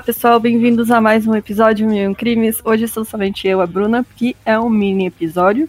Olá, 0.00 0.06
pessoal, 0.06 0.40
bem-vindos 0.40 0.90
a 0.90 0.98
mais 0.98 1.26
um 1.26 1.34
episódio 1.34 1.86
Mil 1.86 2.14
Crimes. 2.14 2.62
Hoje 2.64 2.88
sou 2.88 3.04
somente 3.04 3.46
eu, 3.46 3.60
a 3.60 3.66
Bruna, 3.66 4.02
que 4.16 4.34
é 4.46 4.58
um 4.58 4.70
mini 4.70 5.06
episódio. 5.06 5.68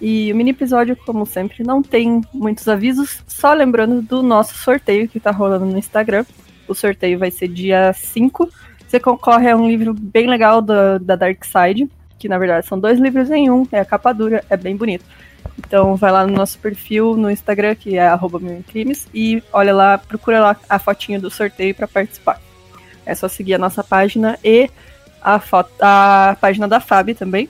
E 0.00 0.32
o 0.32 0.36
mini 0.36 0.50
episódio, 0.50 0.96
como 1.04 1.26
sempre, 1.26 1.64
não 1.64 1.82
tem 1.82 2.20
muitos 2.32 2.68
avisos, 2.68 3.24
só 3.26 3.52
lembrando 3.52 4.00
do 4.00 4.22
nosso 4.22 4.56
sorteio 4.56 5.08
que 5.08 5.18
tá 5.18 5.32
rolando 5.32 5.66
no 5.66 5.76
Instagram. 5.76 6.24
O 6.68 6.74
sorteio 6.74 7.18
vai 7.18 7.32
ser 7.32 7.48
dia 7.48 7.92
5. 7.92 8.48
Você 8.86 9.00
concorre 9.00 9.50
a 9.50 9.56
um 9.56 9.66
livro 9.66 9.92
bem 9.92 10.28
legal 10.28 10.62
da, 10.62 10.98
da 10.98 11.16
Dark 11.16 11.44
Side, 11.44 11.90
que 12.16 12.28
na 12.28 12.38
verdade 12.38 12.68
são 12.68 12.78
dois 12.78 13.00
livros 13.00 13.28
em 13.28 13.50
um, 13.50 13.66
é 13.72 13.80
a 13.80 13.84
capa 13.84 14.12
dura, 14.12 14.44
é 14.48 14.56
bem 14.56 14.76
bonito. 14.76 15.04
Então 15.58 15.96
vai 15.96 16.12
lá 16.12 16.24
no 16.24 16.32
nosso 16.32 16.60
perfil 16.60 17.16
no 17.16 17.28
Instagram, 17.28 17.74
que 17.74 17.96
é 17.96 18.06
arroba 18.06 18.40
e 19.12 19.42
olha 19.52 19.74
lá, 19.74 19.98
procura 19.98 20.38
lá 20.38 20.56
a 20.68 20.78
fotinha 20.78 21.18
do 21.18 21.28
sorteio 21.28 21.74
para 21.74 21.88
participar. 21.88 22.40
É 23.06 23.14
só 23.14 23.28
seguir 23.28 23.54
a 23.54 23.58
nossa 23.58 23.84
página 23.84 24.38
e 24.42 24.70
a, 25.20 25.38
foto, 25.38 25.70
a 25.80 26.36
página 26.40 26.68
da 26.68 26.80
Fábio 26.80 27.14
também. 27.14 27.48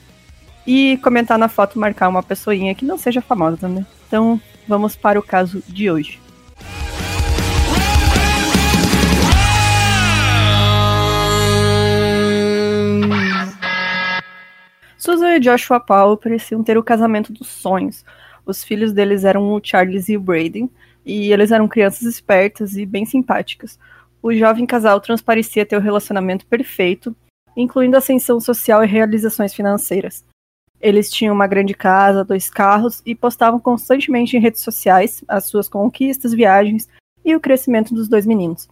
E 0.65 0.97
comentar 1.03 1.37
na 1.37 1.47
foto, 1.47 1.77
marcar 1.77 2.09
uma 2.09 2.23
pessoinha 2.23 2.73
que 2.73 2.85
não 2.85 2.97
seja 2.97 3.21
famosa 3.21 3.57
também. 3.57 3.85
Então, 4.07 4.41
vamos 4.67 4.95
para 4.95 5.19
o 5.19 5.23
caso 5.23 5.61
de 5.67 5.91
hoje. 5.91 6.19
Susan 14.97 15.35
e 15.35 15.39
Joshua 15.39 15.79
Powell 15.79 16.17
pareciam 16.17 16.63
ter 16.63 16.79
o 16.79 16.83
casamento 16.83 17.31
dos 17.31 17.47
sonhos. 17.47 18.03
Os 18.43 18.63
filhos 18.63 18.91
deles 18.91 19.23
eram 19.23 19.53
o 19.53 19.61
Charles 19.63 20.09
e 20.09 20.17
o 20.17 20.19
Braden, 20.19 20.67
e 21.05 21.31
eles 21.31 21.51
eram 21.51 21.67
crianças 21.67 22.03
espertas 22.03 22.75
e 22.75 22.87
bem 22.87 23.05
simpáticas 23.05 23.77
o 24.25 24.33
jovem 24.33 24.65
casal 24.65 24.99
transparecia 24.99 25.67
ter 25.67 25.77
o 25.77 25.79
relacionamento 25.79 26.47
perfeito, 26.47 27.15
incluindo 27.55 27.95
ascensão 27.95 28.39
social 28.39 28.83
e 28.83 28.87
realizações 28.87 29.53
financeiras. 29.53 30.25
Eles 30.81 31.11
tinham 31.11 31.35
uma 31.35 31.45
grande 31.45 31.75
casa, 31.75 32.25
dois 32.25 32.49
carros 32.49 33.03
e 33.05 33.13
postavam 33.13 33.59
constantemente 33.59 34.35
em 34.35 34.39
redes 34.39 34.61
sociais 34.61 35.23
as 35.27 35.45
suas 35.45 35.69
conquistas, 35.69 36.33
viagens 36.33 36.89
e 37.23 37.35
o 37.35 37.39
crescimento 37.39 37.93
dos 37.93 38.07
dois 38.07 38.25
meninos. 38.25 38.67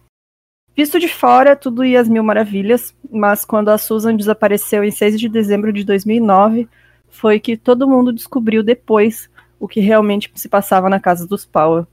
Visto 0.76 0.98
de 0.98 1.06
fora, 1.06 1.54
tudo 1.54 1.84
ia 1.84 2.00
às 2.00 2.08
mil 2.08 2.24
maravilhas, 2.24 2.92
mas 3.08 3.44
quando 3.44 3.68
a 3.68 3.78
Susan 3.78 4.16
desapareceu 4.16 4.82
em 4.82 4.90
6 4.90 5.20
de 5.20 5.28
dezembro 5.28 5.72
de 5.72 5.84
2009, 5.84 6.68
foi 7.08 7.38
que 7.38 7.56
todo 7.56 7.88
mundo 7.88 8.12
descobriu 8.12 8.60
depois 8.60 9.30
o 9.60 9.68
que 9.68 9.78
realmente 9.78 10.32
se 10.34 10.48
passava 10.48 10.90
na 10.90 10.98
casa 10.98 11.28
dos 11.28 11.44
Powell. 11.44 11.86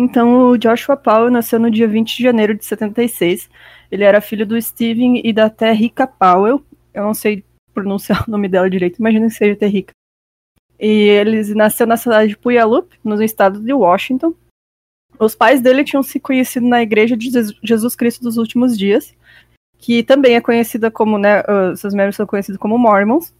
Então, 0.00 0.50
o 0.50 0.56
Joshua 0.56 0.96
Powell 0.96 1.28
nasceu 1.28 1.58
no 1.58 1.68
dia 1.68 1.88
20 1.88 2.16
de 2.16 2.22
janeiro 2.22 2.56
de 2.56 2.64
76. 2.64 3.50
Ele 3.90 4.04
era 4.04 4.20
filho 4.20 4.46
do 4.46 4.62
Steven 4.62 5.20
e 5.24 5.32
da 5.32 5.50
Terrica 5.50 6.06
Powell. 6.06 6.64
Eu 6.94 7.02
não 7.02 7.12
sei 7.12 7.44
pronunciar 7.74 8.22
o 8.28 8.30
nome 8.30 8.46
dela 8.46 8.70
direito, 8.70 9.00
imagino 9.00 9.26
que 9.26 9.34
seja 9.34 9.56
Terrica. 9.56 9.92
E 10.78 10.86
ele 10.86 11.52
nasceu 11.52 11.84
na 11.84 11.96
cidade 11.96 12.28
de 12.28 12.38
Puyallup, 12.38 12.94
no 13.02 13.20
estado 13.20 13.58
de 13.58 13.72
Washington. 13.72 14.32
Os 15.18 15.34
pais 15.34 15.60
dele 15.60 15.82
tinham 15.82 16.04
se 16.04 16.20
conhecido 16.20 16.68
na 16.68 16.80
Igreja 16.80 17.16
de 17.16 17.28
Jesus 17.60 17.96
Cristo 17.96 18.22
dos 18.22 18.36
Últimos 18.36 18.78
Dias, 18.78 19.12
que 19.78 20.04
também 20.04 20.36
é 20.36 20.40
conhecida 20.40 20.92
como, 20.92 21.18
né, 21.18 21.42
seus 21.76 21.92
membros 21.92 22.14
são 22.14 22.24
conhecidos 22.24 22.60
como 22.60 22.78
Mormons. 22.78 23.34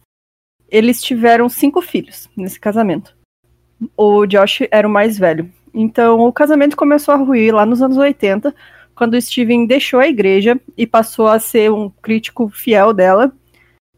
Eles 0.68 1.00
tiveram 1.00 1.48
cinco 1.48 1.80
filhos 1.80 2.28
nesse 2.36 2.58
casamento. 2.58 3.16
O 3.96 4.26
Josh 4.26 4.62
era 4.72 4.88
o 4.88 4.90
mais 4.90 5.16
velho. 5.16 5.48
Então, 5.72 6.20
o 6.20 6.32
casamento 6.32 6.76
começou 6.76 7.14
a 7.14 7.18
ruir 7.18 7.54
lá 7.54 7.64
nos 7.64 7.82
anos 7.82 7.96
80, 7.96 8.54
quando 8.94 9.20
Steven 9.20 9.66
deixou 9.66 10.00
a 10.00 10.08
igreja 10.08 10.60
e 10.76 10.86
passou 10.86 11.28
a 11.28 11.38
ser 11.38 11.70
um 11.70 11.88
crítico 11.88 12.48
fiel 12.48 12.92
dela. 12.92 13.32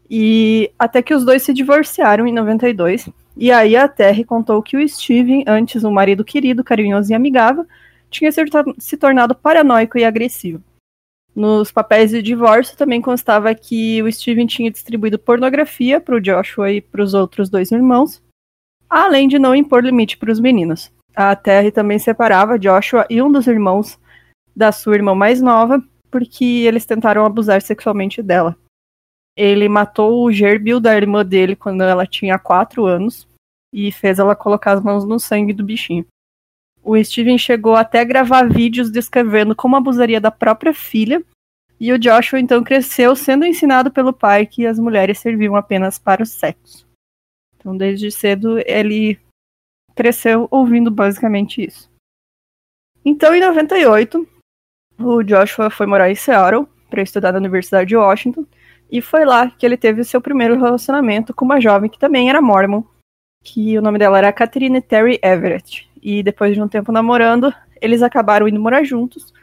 E 0.09 0.71
até 0.77 1.01
que 1.01 1.13
os 1.13 1.23
dois 1.23 1.41
se 1.41 1.53
divorciaram 1.53 2.27
em 2.27 2.33
92. 2.33 3.09
E 3.35 3.51
aí 3.51 3.75
a 3.75 3.87
Terry 3.87 4.23
contou 4.23 4.61
que 4.61 4.75
o 4.75 4.87
Steven, 4.87 5.43
antes 5.47 5.83
um 5.83 5.91
marido 5.91 6.23
querido, 6.23 6.63
carinhoso 6.63 7.11
e 7.11 7.15
amigável, 7.15 7.65
tinha 8.09 8.29
se 8.77 8.97
tornado 8.97 9.33
paranoico 9.33 9.97
e 9.97 10.03
agressivo. 10.03 10.61
Nos 11.33 11.71
papéis 11.71 12.11
de 12.11 12.21
divórcio 12.21 12.75
também 12.75 13.01
constava 13.01 13.55
que 13.55 14.03
o 14.03 14.11
Steven 14.11 14.45
tinha 14.45 14.69
distribuído 14.69 15.17
pornografia 15.17 16.01
para 16.01 16.15
o 16.15 16.21
Joshua 16.21 16.71
e 16.71 16.81
para 16.81 17.01
os 17.01 17.13
outros 17.13 17.49
dois 17.49 17.71
irmãos, 17.71 18.21
além 18.89 19.29
de 19.29 19.39
não 19.39 19.55
impor 19.55 19.83
limite 19.83 20.17
para 20.17 20.31
os 20.31 20.41
meninos. 20.41 20.91
A 21.15 21.35
Terry 21.35 21.71
também 21.71 21.99
separava 21.99 22.57
Joshua 22.57 23.05
e 23.09 23.21
um 23.21 23.31
dos 23.31 23.47
irmãos 23.47 23.99
da 24.55 24.71
sua 24.71 24.95
irmã 24.95 25.13
mais 25.13 25.41
nova, 25.41 25.83
porque 26.09 26.45
eles 26.65 26.85
tentaram 26.85 27.25
abusar 27.25 27.61
sexualmente 27.61 28.21
dela. 28.21 28.55
Ele 29.35 29.69
matou 29.69 30.23
o 30.23 30.31
gerbil 30.31 30.79
da 30.79 30.95
irmã 30.95 31.25
dele 31.25 31.55
quando 31.55 31.81
ela 31.81 32.05
tinha 32.05 32.37
4 32.37 32.85
anos 32.85 33.27
e 33.73 33.91
fez 33.91 34.19
ela 34.19 34.35
colocar 34.35 34.73
as 34.73 34.83
mãos 34.83 35.05
no 35.05 35.19
sangue 35.19 35.53
do 35.53 35.63
bichinho. 35.63 36.05
O 36.83 37.01
Steven 37.01 37.37
chegou 37.37 37.75
até 37.75 37.99
a 37.99 38.03
gravar 38.05 38.49
vídeos 38.49 38.91
descrevendo 38.91 39.55
como 39.55 39.75
abusaria 39.75 40.19
da 40.19 40.31
própria 40.31 40.73
filha, 40.73 41.23
e 41.79 41.91
o 41.93 41.99
Joshua 41.99 42.39
então 42.39 42.63
cresceu 42.63 43.15
sendo 43.15 43.45
ensinado 43.45 43.89
pelo 43.89 44.11
pai 44.13 44.45
que 44.45 44.67
as 44.67 44.77
mulheres 44.77 45.19
serviam 45.19 45.55
apenas 45.55 45.97
para 45.97 46.23
o 46.23 46.25
sexo. 46.25 46.85
Então, 47.55 47.77
desde 47.77 48.11
cedo, 48.11 48.59
ele 48.65 49.19
cresceu 49.95 50.47
ouvindo 50.51 50.89
basicamente 50.91 51.65
isso. 51.65 51.89
Então, 53.03 53.33
em 53.33 53.39
98, 53.39 54.27
o 54.99 55.23
Joshua 55.23 55.69
foi 55.69 55.85
morar 55.87 56.11
em 56.11 56.15
Seattle 56.15 56.67
para 56.89 57.01
estudar 57.01 57.31
na 57.31 57.39
Universidade 57.39 57.89
de 57.89 57.95
Washington, 57.95 58.45
e 58.91 59.01
foi 59.01 59.25
lá 59.25 59.49
que 59.49 59.65
ele 59.65 59.77
teve 59.77 60.03
seu 60.03 60.21
primeiro 60.21 60.59
relacionamento 60.59 61.33
com 61.33 61.45
uma 61.45 61.61
jovem 61.61 61.89
que 61.89 61.97
também 61.97 62.29
era 62.29 62.41
mormon, 62.41 62.83
que 63.43 63.77
o 63.77 63.81
nome 63.81 63.97
dela 63.97 64.17
era 64.17 64.33
Catherine 64.33 64.81
Terry 64.81 65.19
Everett. 65.23 65.89
E 66.01 66.21
depois 66.21 66.53
de 66.53 66.61
um 66.61 66.67
tempo 66.67 66.91
namorando, 66.91 67.53
eles 67.81 68.01
acabaram 68.01 68.47
indo 68.47 68.59
morar 68.59 68.83
juntos, 68.83 69.33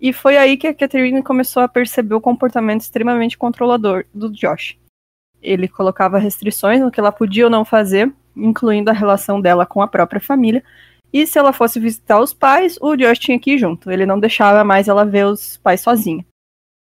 e 0.00 0.12
foi 0.12 0.36
aí 0.36 0.56
que 0.56 0.66
a 0.66 0.74
Catherine 0.74 1.22
começou 1.22 1.62
a 1.62 1.68
perceber 1.68 2.14
o 2.14 2.20
comportamento 2.20 2.80
extremamente 2.80 3.38
controlador 3.38 4.04
do 4.12 4.30
Josh. 4.30 4.76
Ele 5.40 5.68
colocava 5.68 6.18
restrições 6.18 6.80
no 6.80 6.90
que 6.90 6.98
ela 6.98 7.12
podia 7.12 7.44
ou 7.44 7.50
não 7.50 7.64
fazer, 7.64 8.12
incluindo 8.36 8.90
a 8.90 8.94
relação 8.94 9.40
dela 9.40 9.66
com 9.66 9.82
a 9.82 9.88
própria 9.88 10.20
família. 10.20 10.62
E 11.12 11.26
se 11.26 11.38
ela 11.38 11.52
fosse 11.52 11.78
visitar 11.78 12.20
os 12.20 12.34
pais, 12.34 12.76
o 12.80 12.96
Josh 12.96 13.18
tinha 13.18 13.38
que 13.38 13.52
ir 13.52 13.58
junto. 13.58 13.90
Ele 13.90 14.04
não 14.04 14.18
deixava 14.18 14.64
mais 14.64 14.88
ela 14.88 15.04
ver 15.04 15.26
os 15.26 15.56
pais 15.58 15.80
sozinha. 15.80 16.24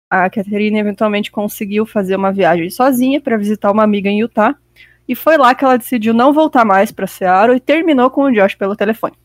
A 0.09 0.29
Catherine 0.29 0.79
eventualmente 0.79 1.31
conseguiu 1.31 1.85
fazer 1.85 2.15
uma 2.15 2.31
viagem 2.31 2.69
sozinha 2.69 3.21
para 3.21 3.37
visitar 3.37 3.71
uma 3.71 3.83
amiga 3.83 4.09
em 4.09 4.21
Utah. 4.21 4.55
E 5.07 5.15
foi 5.15 5.37
lá 5.37 5.55
que 5.55 5.65
ela 5.65 5.77
decidiu 5.77 6.13
não 6.13 6.31
voltar 6.31 6.63
mais 6.63 6.91
para 6.91 7.07
Seattle 7.07 7.57
e 7.57 7.59
terminou 7.59 8.09
com 8.11 8.23
o 8.23 8.31
Josh 8.31 8.55
pelo 8.55 8.75
telefone. 8.75 9.15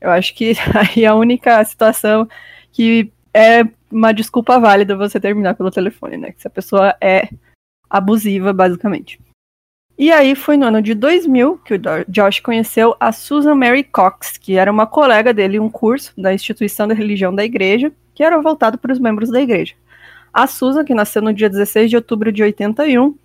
Eu 0.00 0.10
acho 0.10 0.34
que 0.34 0.52
aí 0.76 1.04
é 1.04 1.06
a 1.06 1.14
única 1.14 1.64
situação 1.64 2.28
que 2.70 3.10
é 3.32 3.64
uma 3.90 4.12
desculpa 4.12 4.58
válida 4.58 4.96
você 4.96 5.18
terminar 5.18 5.54
pelo 5.54 5.70
telefone, 5.70 6.16
né? 6.16 6.32
Que 6.32 6.42
se 6.42 6.46
a 6.46 6.50
pessoa 6.50 6.94
é 7.00 7.28
abusiva, 7.88 8.52
basicamente. 8.52 9.18
E 9.98 10.12
aí 10.12 10.34
foi 10.34 10.58
no 10.58 10.66
ano 10.66 10.82
de 10.82 10.92
2000 10.92 11.58
que 11.64 11.74
o 11.74 11.80
Josh 12.06 12.40
conheceu 12.40 12.94
a 13.00 13.12
Susan 13.12 13.54
Mary 13.54 13.82
Cox, 13.82 14.36
que 14.36 14.56
era 14.56 14.70
uma 14.70 14.86
colega 14.86 15.32
dele 15.32 15.56
em 15.56 15.60
um 15.60 15.70
curso 15.70 16.12
da 16.18 16.34
instituição 16.34 16.86
da 16.86 16.94
religião 16.94 17.34
da 17.34 17.44
igreja, 17.44 17.90
que 18.14 18.22
era 18.22 18.40
voltado 18.40 18.76
para 18.76 18.92
os 18.92 18.98
membros 18.98 19.30
da 19.30 19.40
igreja. 19.40 19.74
A 20.32 20.46
Susan, 20.46 20.84
que 20.84 20.94
nasceu 20.94 21.22
no 21.22 21.32
dia 21.32 21.48
16 21.48 21.88
de 21.88 21.96
outubro 21.96 22.30
de 22.30 22.42
81, 22.42 23.16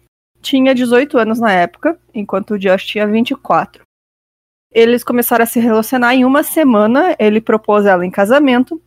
tinha 0.41 0.73
18 0.73 1.18
anos 1.18 1.39
na 1.39 1.51
época, 1.51 2.00
enquanto 2.13 2.51
o 2.51 2.59
Josh 2.59 2.85
tinha 2.85 3.06
24. 3.06 3.83
Eles 4.73 5.03
começaram 5.03 5.44
a 5.44 5.45
se 5.45 5.59
relacionar 5.59 6.15
em 6.15 6.23
uma 6.23 6.41
semana, 6.41 7.13
ele 7.19 7.41
propôs 7.41 7.85
ela 7.85 8.06
em 8.06 8.09
casamento. 8.09 8.81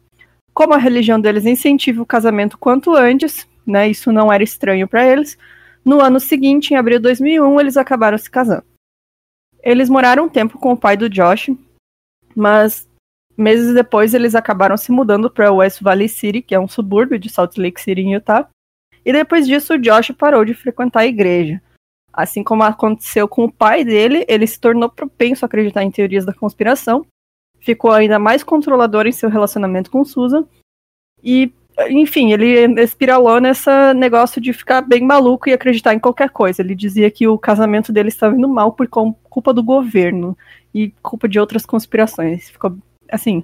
Como 0.54 0.72
a 0.72 0.78
religião 0.78 1.20
deles 1.20 1.44
incentiva 1.44 2.00
o 2.00 2.06
casamento 2.06 2.56
quanto 2.56 2.94
antes, 2.94 3.46
né, 3.66 3.88
isso 3.88 4.10
não 4.10 4.32
era 4.32 4.42
estranho 4.42 4.88
para 4.88 5.06
eles, 5.06 5.36
no 5.84 6.00
ano 6.00 6.18
seguinte, 6.18 6.72
em 6.72 6.76
abril 6.76 6.98
de 6.98 7.02
2001, 7.02 7.60
eles 7.60 7.76
acabaram 7.76 8.16
se 8.16 8.30
casando. 8.30 8.64
Eles 9.62 9.88
moraram 9.88 10.24
um 10.24 10.28
tempo 10.28 10.58
com 10.58 10.72
o 10.72 10.76
pai 10.76 10.96
do 10.96 11.08
Josh, 11.08 11.50
mas 12.34 12.88
meses 13.36 13.74
depois 13.74 14.14
eles 14.14 14.34
acabaram 14.34 14.76
se 14.76 14.92
mudando 14.92 15.30
para 15.30 15.52
West 15.52 15.82
Valley 15.82 16.08
City, 16.08 16.42
que 16.42 16.54
é 16.54 16.60
um 16.60 16.68
subúrbio 16.68 17.18
de 17.18 17.28
Salt 17.28 17.56
Lake 17.56 17.80
City, 17.80 18.02
em 18.02 18.14
Utah. 18.14 18.48
E 19.04 19.12
depois 19.12 19.46
disso, 19.46 19.74
o 19.74 19.78
Josh 19.78 20.12
parou 20.12 20.44
de 20.44 20.54
frequentar 20.54 21.00
a 21.00 21.06
igreja. 21.06 21.60
Assim 22.12 22.44
como 22.44 22.62
aconteceu 22.62 23.26
com 23.26 23.44
o 23.44 23.52
pai 23.52 23.84
dele, 23.84 24.24
ele 24.28 24.46
se 24.46 24.58
tornou 24.60 24.88
propenso 24.88 25.44
a 25.44 25.46
acreditar 25.46 25.82
em 25.82 25.90
teorias 25.90 26.24
da 26.24 26.32
conspiração, 26.32 27.04
ficou 27.58 27.90
ainda 27.90 28.18
mais 28.18 28.44
controlador 28.44 29.06
em 29.06 29.12
seu 29.12 29.28
relacionamento 29.28 29.90
com 29.90 30.04
Susan 30.04 30.46
e 31.22 31.52
enfim, 31.88 32.32
ele 32.32 32.80
espiralou 32.80 33.40
nesse 33.40 33.70
negócio 33.94 34.40
de 34.40 34.52
ficar 34.52 34.80
bem 34.80 35.02
maluco 35.02 35.48
e 35.48 35.52
acreditar 35.52 35.94
em 35.94 35.98
qualquer 35.98 36.30
coisa. 36.30 36.62
Ele 36.62 36.74
dizia 36.74 37.10
que 37.10 37.26
o 37.26 37.38
casamento 37.38 37.92
dele 37.92 38.08
estava 38.08 38.36
indo 38.36 38.48
mal 38.48 38.72
por 38.72 38.88
culpa 38.88 39.52
do 39.52 39.62
governo 39.62 40.36
e 40.72 40.92
culpa 41.02 41.28
de 41.28 41.40
outras 41.40 41.66
conspirações. 41.66 42.50
Ficou, 42.50 42.76
assim, 43.10 43.42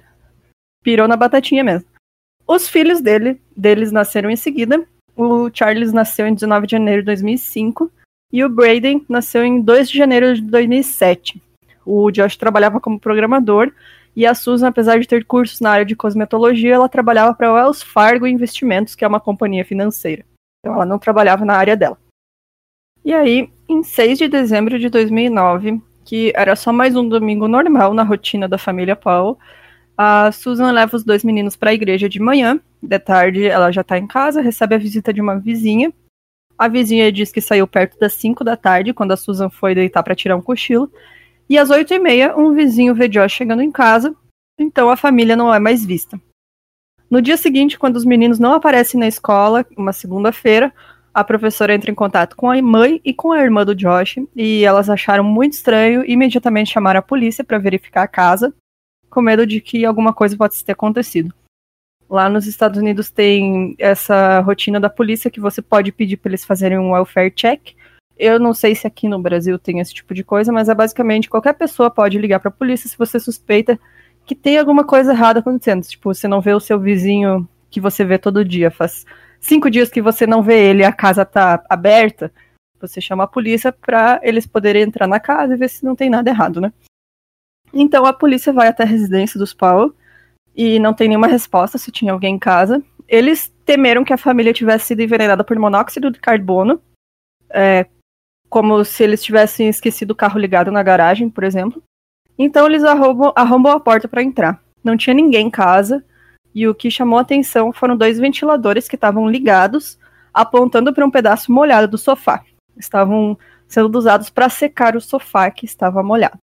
pirou 0.83 1.07
na 1.07 1.17
batatinha 1.17 1.63
mesmo. 1.63 1.87
Os 2.47 2.67
filhos 2.67 3.01
dele, 3.01 3.39
deles 3.55 3.91
nasceram 3.91 4.29
em 4.29 4.35
seguida. 4.35 4.85
O 5.15 5.49
Charles 5.53 5.91
nasceu 5.91 6.25
em 6.25 6.33
19 6.33 6.67
de 6.67 6.71
janeiro 6.71 7.01
de 7.01 7.07
2005 7.07 7.91
e 8.31 8.43
o 8.43 8.49
Braden 8.49 9.05
nasceu 9.09 9.43
em 9.43 9.61
2 9.61 9.89
de 9.89 9.97
janeiro 9.97 10.33
de 10.33 10.41
2007. 10.41 11.41
O 11.85 12.09
Josh 12.11 12.37
trabalhava 12.37 12.79
como 12.79 12.99
programador 12.99 13.71
e 14.15 14.25
a 14.25 14.33
Susan, 14.35 14.67
apesar 14.67 14.99
de 14.99 15.07
ter 15.07 15.25
cursos 15.25 15.59
na 15.61 15.71
área 15.71 15.85
de 15.85 15.95
cosmetologia, 15.95 16.75
ela 16.75 16.89
trabalhava 16.89 17.33
para 17.33 17.47
a 17.47 17.53
Wells 17.53 17.81
Fargo 17.81 18.27
Investimentos, 18.27 18.95
que 18.95 19.05
é 19.05 19.07
uma 19.07 19.19
companhia 19.19 19.63
financeira. 19.63 20.25
Então 20.59 20.75
ela 20.75 20.85
não 20.85 20.99
trabalhava 20.99 21.45
na 21.45 21.55
área 21.55 21.77
dela. 21.77 21.97
E 23.03 23.13
aí, 23.13 23.49
em 23.67 23.81
6 23.81 24.17
de 24.17 24.27
dezembro 24.27 24.77
de 24.77 24.89
2009, 24.89 25.81
que 26.03 26.31
era 26.35 26.55
só 26.55 26.71
mais 26.73 26.95
um 26.95 27.07
domingo 27.07 27.47
normal 27.47 27.93
na 27.93 28.03
rotina 28.03 28.47
da 28.47 28.57
família 28.57 28.95
Paul, 28.95 29.39
a 29.97 30.31
Susan 30.31 30.71
leva 30.71 30.95
os 30.95 31.03
dois 31.03 31.23
meninos 31.23 31.55
para 31.55 31.71
a 31.71 31.73
igreja 31.73 32.09
de 32.09 32.19
manhã. 32.19 32.59
De 32.81 32.99
tarde, 32.99 33.45
ela 33.45 33.71
já 33.71 33.81
está 33.81 33.97
em 33.97 34.07
casa, 34.07 34.41
recebe 34.41 34.75
a 34.75 34.77
visita 34.77 35.13
de 35.13 35.21
uma 35.21 35.39
vizinha. 35.39 35.91
A 36.57 36.67
vizinha 36.67 37.11
diz 37.11 37.31
que 37.31 37.41
saiu 37.41 37.65
perto 37.65 37.97
das 37.99 38.13
5 38.13 38.43
da 38.43 38.55
tarde, 38.57 38.93
quando 38.93 39.13
a 39.13 39.17
Susan 39.17 39.49
foi 39.49 39.73
deitar 39.73 40.03
para 40.03 40.15
tirar 40.15 40.35
um 40.35 40.41
cochilo. 40.41 40.91
E 41.51 41.57
às 41.57 41.69
8 41.69 41.93
e 41.93 41.99
meia, 41.99 42.33
um 42.37 42.53
vizinho 42.53 42.95
vê 42.95 43.09
Josh 43.09 43.33
chegando 43.33 43.61
em 43.61 43.69
casa, 43.69 44.15
então 44.57 44.89
a 44.89 44.95
família 44.95 45.35
não 45.35 45.53
é 45.53 45.59
mais 45.59 45.83
vista. 45.83 46.17
No 47.09 47.21
dia 47.21 47.35
seguinte, 47.35 47.77
quando 47.77 47.97
os 47.97 48.05
meninos 48.05 48.39
não 48.39 48.53
aparecem 48.53 48.97
na 48.97 49.05
escola, 49.05 49.65
uma 49.75 49.91
segunda-feira, 49.91 50.73
a 51.13 51.25
professora 51.25 51.75
entra 51.75 51.91
em 51.91 51.93
contato 51.93 52.37
com 52.37 52.49
a 52.49 52.61
mãe 52.61 53.01
e 53.03 53.13
com 53.13 53.33
a 53.33 53.41
irmã 53.41 53.65
do 53.65 53.75
Josh, 53.75 54.15
e 54.33 54.63
elas 54.63 54.89
acharam 54.89 55.25
muito 55.25 55.51
estranho 55.51 56.05
e 56.05 56.13
imediatamente 56.13 56.71
chamaram 56.71 56.99
a 56.99 57.03
polícia 57.03 57.43
para 57.43 57.57
verificar 57.57 58.03
a 58.03 58.07
casa, 58.07 58.53
com 59.09 59.21
medo 59.21 59.45
de 59.45 59.59
que 59.59 59.83
alguma 59.83 60.13
coisa 60.13 60.37
possa 60.37 60.63
ter 60.63 60.71
acontecido. 60.71 61.33
Lá 62.09 62.29
nos 62.29 62.47
Estados 62.47 62.79
Unidos 62.79 63.09
tem 63.09 63.75
essa 63.77 64.39
rotina 64.39 64.79
da 64.79 64.89
polícia 64.89 65.29
que 65.29 65.41
você 65.41 65.61
pode 65.61 65.91
pedir 65.91 66.15
para 66.15 66.29
eles 66.29 66.45
fazerem 66.45 66.79
um 66.79 66.91
welfare 66.91 67.29
check. 67.29 67.75
Eu 68.17 68.39
não 68.39 68.53
sei 68.53 68.75
se 68.75 68.85
aqui 68.85 69.07
no 69.07 69.19
Brasil 69.19 69.57
tem 69.57 69.79
esse 69.79 69.93
tipo 69.93 70.13
de 70.13 70.23
coisa, 70.23 70.51
mas 70.51 70.69
é 70.69 70.75
basicamente 70.75 71.29
qualquer 71.29 71.53
pessoa 71.53 71.89
pode 71.89 72.17
ligar 72.17 72.39
para 72.39 72.49
a 72.49 72.53
polícia 72.53 72.89
se 72.89 72.97
você 72.97 73.19
suspeita 73.19 73.79
que 74.25 74.35
tem 74.35 74.57
alguma 74.57 74.83
coisa 74.83 75.11
errada 75.11 75.39
acontecendo. 75.39 75.83
Tipo, 75.83 76.13
você 76.13 76.27
não 76.27 76.41
vê 76.41 76.53
o 76.53 76.59
seu 76.59 76.79
vizinho 76.79 77.47
que 77.69 77.81
você 77.81 78.03
vê 78.05 78.17
todo 78.17 78.45
dia, 78.45 78.69
faz 78.69 79.05
cinco 79.39 79.69
dias 79.69 79.89
que 79.89 80.01
você 80.01 80.27
não 80.27 80.43
vê 80.43 80.69
ele, 80.69 80.83
a 80.83 80.91
casa 80.91 81.25
tá 81.25 81.63
aberta, 81.69 82.31
você 82.79 82.99
chama 82.99 83.23
a 83.23 83.27
polícia 83.27 83.71
para 83.71 84.19
eles 84.23 84.45
poderem 84.45 84.83
entrar 84.83 85.07
na 85.07 85.19
casa 85.19 85.53
e 85.53 85.57
ver 85.57 85.69
se 85.69 85.85
não 85.85 85.95
tem 85.95 86.09
nada 86.09 86.29
errado, 86.29 86.59
né? 86.59 86.71
Então 87.73 88.05
a 88.05 88.13
polícia 88.13 88.51
vai 88.51 88.67
até 88.67 88.83
a 88.83 88.87
residência 88.87 89.39
dos 89.39 89.53
Powell 89.53 89.95
e 90.55 90.79
não 90.79 90.93
tem 90.93 91.07
nenhuma 91.07 91.27
resposta 91.27 91.77
se 91.77 91.91
tinha 91.91 92.11
alguém 92.11 92.35
em 92.35 92.39
casa. 92.39 92.83
Eles 93.07 93.53
temeram 93.65 94.03
que 94.03 94.13
a 94.13 94.17
família 94.17 94.53
tivesse 94.53 94.87
sido 94.87 95.01
envenenada 95.01 95.43
por 95.43 95.57
monóxido 95.57 96.11
de 96.11 96.19
carbono, 96.19 96.81
é, 97.49 97.85
como 98.51 98.83
se 98.83 99.01
eles 99.01 99.23
tivessem 99.23 99.69
esquecido 99.69 100.11
o 100.11 100.15
carro 100.15 100.37
ligado 100.37 100.73
na 100.73 100.83
garagem, 100.83 101.29
por 101.29 101.45
exemplo. 101.45 101.81
Então 102.37 102.67
eles 102.67 102.83
arrombam, 102.83 103.31
arrombam 103.33 103.71
a 103.71 103.79
porta 103.79 104.09
para 104.09 104.21
entrar. 104.21 104.61
Não 104.83 104.97
tinha 104.97 105.13
ninguém 105.13 105.47
em 105.47 105.49
casa, 105.49 106.03
e 106.53 106.67
o 106.67 106.75
que 106.75 106.91
chamou 106.91 107.17
atenção 107.17 107.71
foram 107.71 107.95
dois 107.95 108.19
ventiladores 108.19 108.89
que 108.89 108.95
estavam 108.95 109.29
ligados, 109.29 109.97
apontando 110.33 110.93
para 110.93 111.05
um 111.05 111.09
pedaço 111.09 111.49
molhado 111.49 111.87
do 111.87 111.97
sofá. 111.97 112.43
Estavam 112.75 113.37
sendo 113.69 113.97
usados 113.97 114.29
para 114.29 114.49
secar 114.49 114.97
o 114.97 115.01
sofá 115.01 115.49
que 115.49 115.65
estava 115.65 116.03
molhado. 116.03 116.37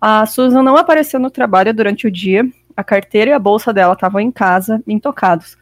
A 0.00 0.24
Susan 0.24 0.62
não 0.62 0.78
apareceu 0.78 1.20
no 1.20 1.30
trabalho 1.30 1.74
durante 1.74 2.06
o 2.06 2.10
dia, 2.10 2.50
a 2.74 2.82
carteira 2.82 3.32
e 3.32 3.34
a 3.34 3.38
bolsa 3.38 3.74
dela 3.74 3.92
estavam 3.92 4.22
em 4.22 4.32
casa, 4.32 4.82
intocados. 4.86 5.58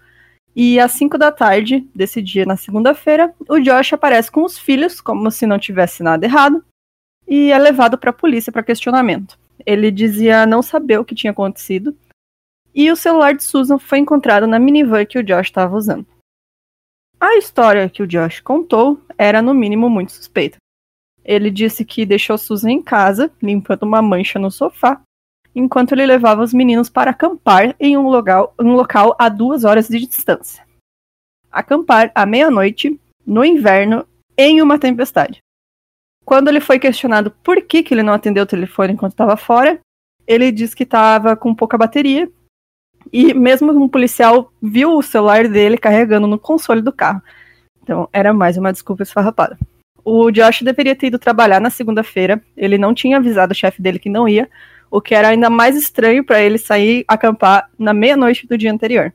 E 0.55 0.79
às 0.79 0.93
5 0.93 1.19
da 1.19 1.33
tarde 1.33 1.89
desse 1.95 2.23
dia, 2.23 2.47
na 2.47 2.57
segunda-feira, 2.57 3.35
o 3.49 3.59
Josh 3.59 3.93
aparece 3.93 4.31
com 4.31 4.45
os 4.45 4.59
filhos, 4.59 5.01
como 5.01 5.31
se 5.31 5.47
não 5.47 5.59
tivesse 5.59 6.03
nada 6.03 6.25
errado, 6.25 6.65
e 7.27 7.51
é 7.51 7.59
levado 7.59 7.99
para 7.99 8.11
a 8.11 8.15
polícia 8.15 8.53
para 8.53 8.63
questionamento. 8.63 9.39
Ele 9.67 9.91
dizia 9.91 10.47
não 10.47 10.63
saber 10.63 10.99
o 10.99 11.05
que 11.05 11.15
tinha 11.15 11.33
acontecido 11.33 11.97
e 12.75 12.91
o 12.91 12.97
celular 12.97 13.35
de 13.35 13.45
Susan 13.45 13.79
foi 13.79 13.99
encontrado 13.99 14.47
na 14.47 14.59
minivan 14.59 15.07
que 15.07 15.19
o 15.19 15.23
Josh 15.23 15.47
estava 15.47 15.77
usando. 15.77 16.07
A 17.21 17.37
história 17.37 17.89
que 17.89 18.03
o 18.03 18.07
Josh 18.07 18.41
contou 18.41 19.01
era, 19.17 19.41
no 19.41 19.55
mínimo, 19.55 19.89
muito 19.89 20.13
suspeita. 20.13 20.57
Ele 21.25 21.51
disse 21.51 21.85
que 21.85 22.05
deixou 22.05 22.37
Susan 22.37 22.73
em 22.73 22.83
casa, 22.83 23.33
limpando 23.41 23.85
uma 23.85 24.03
mancha 24.03 24.39
no 24.39 24.51
sofá, 24.51 25.01
enquanto 25.55 25.93
ele 25.93 26.07
levava 26.07 26.43
os 26.43 26.53
meninos 26.53 26.89
para 26.89 27.11
acampar 27.11 27.75
em 27.79 27.97
um 27.97 28.09
local, 28.09 28.55
um 28.59 28.73
local 28.73 29.15
a 29.19 29.29
duas 29.29 29.65
horas 29.65 29.89
de 29.89 30.07
distância. 30.07 30.65
Acampar 31.51 32.11
à 32.15 32.27
meia-noite, 32.27 32.99
no 33.25 33.45
inverno, 33.45 34.07
em 34.37 34.61
uma 34.61 34.79
tempestade. 34.79 35.39
Quando 36.25 36.49
ele 36.49 36.61
foi 36.61 36.79
questionado 36.79 37.31
por 37.31 37.63
que, 37.63 37.83
que 37.83 37.95
ele 37.95 38.03
não 38.03 38.13
atendeu 38.13 38.43
o 38.43 38.47
telefone 38.47 38.95
enquanto 38.95 39.13
estava 39.13 39.37
fora, 39.37 39.79
ele 40.27 40.51
disse 40.51 40.75
que 40.75 40.83
estava 40.83 41.37
com 41.37 41.55
pouca 41.55 41.77
bateria 41.77 42.29
e 43.13 43.35
mesmo 43.35 43.71
um 43.73 43.89
policial 43.89 44.51
viu 44.61 44.97
o 44.97 45.03
celular 45.03 45.47
dele 45.47 45.77
carregando 45.77 46.27
no 46.27 46.39
console 46.39 46.81
do 46.81 46.93
carro. 46.93 47.23
Então 47.83 48.09
era 48.13 48.33
mais 48.33 48.57
uma 48.57 48.73
desculpa 48.73 49.03
esfarrapada. 49.03 49.59
O 50.03 50.31
Josh 50.31 50.63
deveria 50.63 50.97
ter 50.97 51.09
ido 51.09 51.19
trabalhar 51.19 51.61
na 51.61 51.71
segunda-feira. 51.71 52.43
Ele 52.57 52.77
não 52.79 52.95
tinha 52.95 53.19
avisado 53.19 53.53
o 53.53 53.57
chefe 53.57 53.81
dele 53.81 53.99
que 53.99 54.11
não 54.11 54.29
ia, 54.29 54.51
o 54.95 55.01
que 55.01 55.13
era 55.13 55.27
ainda 55.27 55.51
mais 55.51 55.75
estranho 55.75 56.23
para 56.23 56.41
ele 56.41 56.57
sair 56.57 57.05
acampar 57.09 57.69
na 57.77 57.93
meia-noite 57.93 58.47
do 58.47 58.57
dia 58.57 58.71
anterior. 58.71 59.13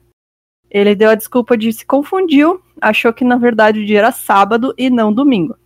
Ele 0.70 0.94
deu 0.94 1.08
a 1.08 1.14
desculpa 1.14 1.56
de 1.56 1.72
se 1.72 1.86
confundiu, 1.86 2.62
achou 2.78 3.14
que 3.14 3.24
na 3.24 3.38
verdade 3.38 3.80
o 3.80 3.86
dia 3.86 4.00
era 4.00 4.12
sábado 4.12 4.74
e 4.76 4.90
não 4.90 5.10
domingo. 5.10 5.56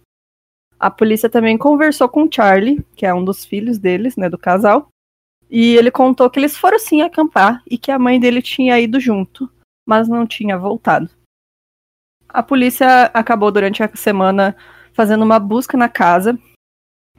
A 0.79 0.89
polícia 0.89 1.29
também 1.29 1.59
conversou 1.59 2.09
com 2.09 2.31
Charlie, 2.31 2.87
que 2.95 3.05
é 3.05 3.13
um 3.13 3.25
dos 3.25 3.45
filhos 3.45 3.77
deles, 3.77 4.17
né, 4.17 4.31
do 4.31 4.39
casal, 4.39 4.87
e 5.51 5.75
ele 5.75 5.91
contou 5.91 6.31
que 6.31 6.39
eles 6.39 6.57
foram 6.57 6.79
sim 6.79 7.03
acampar 7.03 7.61
e 7.69 7.77
que 7.77 7.91
a 7.91 7.99
mãe 7.99 8.21
dele 8.21 8.41
tinha 8.41 8.79
ido 8.79 9.01
junto, 9.01 9.51
mas 9.85 10.07
não 10.07 10.25
tinha 10.25 10.57
voltado. 10.57 11.11
A 12.29 12.41
polícia 12.41 13.07
acabou 13.07 13.51
durante 13.51 13.83
a 13.83 13.91
semana 13.97 14.57
fazendo 14.93 15.25
uma 15.25 15.41
busca 15.41 15.77
na 15.77 15.89
casa. 15.89 16.39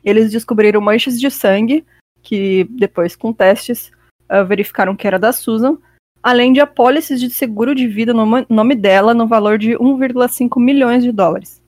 Eles 0.01 0.31
descobriram 0.31 0.79
manchas 0.79 1.19
de 1.19 1.29
sangue, 1.29 1.85
que 2.25 2.65
depois, 2.71 3.15
com 3.15 3.31
testes, 3.31 3.91
uh, 4.29 4.43
verificaram 4.45 4.95
que 4.95 5.07
era 5.07 5.19
da 5.19 5.31
Susan, 5.31 5.77
além 6.21 6.51
de 6.51 6.59
apólices 6.59 7.19
de 7.19 7.29
seguro 7.29 7.75
de 7.75 7.87
vida 7.87 8.11
no 8.13 8.25
nome 8.49 8.75
dela 8.75 9.13
no 9.13 9.27
valor 9.27 9.59
de 9.59 9.77
1,5 9.77 10.59
milhões 10.59 11.03
de 11.03 11.11
dólares. 11.11 11.61